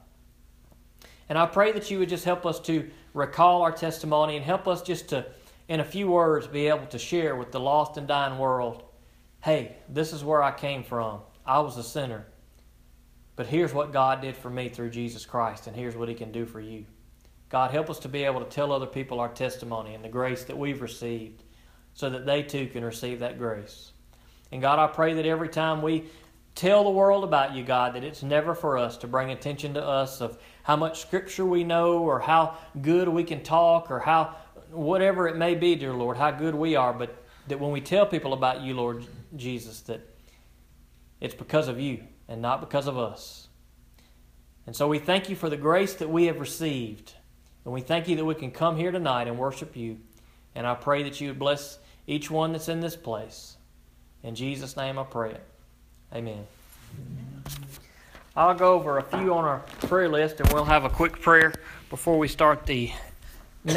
And 1.31 1.39
I 1.39 1.45
pray 1.45 1.71
that 1.71 1.89
you 1.89 1.97
would 1.99 2.09
just 2.09 2.25
help 2.25 2.45
us 2.45 2.59
to 2.59 2.89
recall 3.13 3.61
our 3.61 3.71
testimony 3.71 4.35
and 4.35 4.43
help 4.43 4.67
us 4.67 4.81
just 4.81 5.07
to, 5.09 5.25
in 5.69 5.79
a 5.79 5.85
few 5.85 6.09
words, 6.09 6.45
be 6.45 6.67
able 6.67 6.87
to 6.87 6.99
share 6.99 7.37
with 7.37 7.53
the 7.53 7.59
lost 7.59 7.95
and 7.95 8.05
dying 8.05 8.37
world 8.37 8.83
hey, 9.41 9.77
this 9.87 10.11
is 10.11 10.25
where 10.25 10.43
I 10.43 10.51
came 10.51 10.83
from. 10.83 11.21
I 11.45 11.61
was 11.61 11.77
a 11.77 11.83
sinner. 11.83 12.25
But 13.37 13.47
here's 13.47 13.73
what 13.73 13.93
God 13.93 14.19
did 14.21 14.35
for 14.35 14.49
me 14.49 14.67
through 14.67 14.89
Jesus 14.89 15.25
Christ, 15.25 15.67
and 15.67 15.75
here's 15.75 15.95
what 15.95 16.09
He 16.09 16.15
can 16.15 16.33
do 16.33 16.45
for 16.45 16.59
you. 16.59 16.85
God, 17.47 17.71
help 17.71 17.89
us 17.89 17.99
to 17.99 18.09
be 18.09 18.25
able 18.25 18.41
to 18.41 18.49
tell 18.49 18.73
other 18.73 18.85
people 18.85 19.21
our 19.21 19.29
testimony 19.31 19.95
and 19.95 20.03
the 20.03 20.09
grace 20.09 20.43
that 20.43 20.57
we've 20.57 20.81
received 20.81 21.43
so 21.93 22.09
that 22.09 22.25
they 22.25 22.43
too 22.43 22.67
can 22.67 22.83
receive 22.83 23.19
that 23.19 23.37
grace. 23.37 23.93
And 24.51 24.61
God, 24.61 24.79
I 24.79 24.87
pray 24.87 25.13
that 25.13 25.25
every 25.25 25.47
time 25.47 25.81
we 25.81 26.09
tell 26.55 26.83
the 26.83 26.89
world 26.89 27.23
about 27.23 27.55
you, 27.55 27.63
God, 27.63 27.95
that 27.95 28.03
it's 28.03 28.21
never 28.21 28.53
for 28.53 28.77
us 28.77 28.97
to 28.97 29.07
bring 29.07 29.31
attention 29.31 29.73
to 29.75 29.81
us 29.81 30.19
of 30.19 30.37
how 30.63 30.75
much 30.75 31.01
scripture 31.01 31.45
we 31.45 31.63
know 31.63 31.99
or 31.99 32.19
how 32.19 32.57
good 32.81 33.07
we 33.07 33.23
can 33.23 33.43
talk 33.43 33.91
or 33.91 33.99
how 33.99 34.35
whatever 34.71 35.27
it 35.27 35.35
may 35.35 35.55
be, 35.55 35.75
dear 35.75 35.93
Lord, 35.93 36.17
how 36.17 36.31
good 36.31 36.55
we 36.55 36.75
are, 36.75 36.93
but 36.93 37.23
that 37.47 37.59
when 37.59 37.71
we 37.71 37.81
tell 37.81 38.05
people 38.05 38.33
about 38.33 38.61
you, 38.61 38.73
Lord 38.73 39.05
Jesus, 39.35 39.81
that 39.81 40.01
it's 41.19 41.35
because 41.35 41.67
of 41.67 41.79
you 41.79 42.03
and 42.27 42.41
not 42.41 42.61
because 42.61 42.87
of 42.87 42.97
us. 42.97 43.47
And 44.65 44.75
so 44.75 44.87
we 44.87 44.99
thank 44.99 45.29
you 45.29 45.35
for 45.35 45.49
the 45.49 45.57
grace 45.57 45.95
that 45.95 46.09
we 46.09 46.25
have 46.25 46.39
received. 46.39 47.13
And 47.65 47.73
we 47.73 47.81
thank 47.81 48.07
you 48.07 48.15
that 48.15 48.25
we 48.25 48.35
can 48.35 48.51
come 48.51 48.77
here 48.77 48.91
tonight 48.91 49.27
and 49.27 49.37
worship 49.37 49.75
you. 49.75 49.97
And 50.55 50.65
I 50.67 50.75
pray 50.75 51.03
that 51.03 51.19
you 51.19 51.29
would 51.29 51.39
bless 51.39 51.79
each 52.07 52.29
one 52.29 52.51
that's 52.51 52.69
in 52.69 52.79
this 52.79 52.95
place. 52.95 53.57
In 54.23 54.35
Jesus' 54.35 54.77
name 54.77 54.99
I 54.99 55.03
pray 55.03 55.31
it. 55.31 55.43
Amen. 56.13 56.45
I'll 58.33 58.53
go 58.53 58.73
over 58.75 58.97
a 58.97 59.03
few 59.03 59.33
on 59.33 59.43
our 59.43 59.59
prayer 59.81 60.07
list 60.07 60.39
and 60.39 60.51
we'll 60.53 60.63
have 60.63 60.85
a 60.85 60.89
quick 60.89 61.19
prayer 61.19 61.53
before 61.89 62.17
we 62.17 62.29
start 62.29 62.65
the 62.65 62.89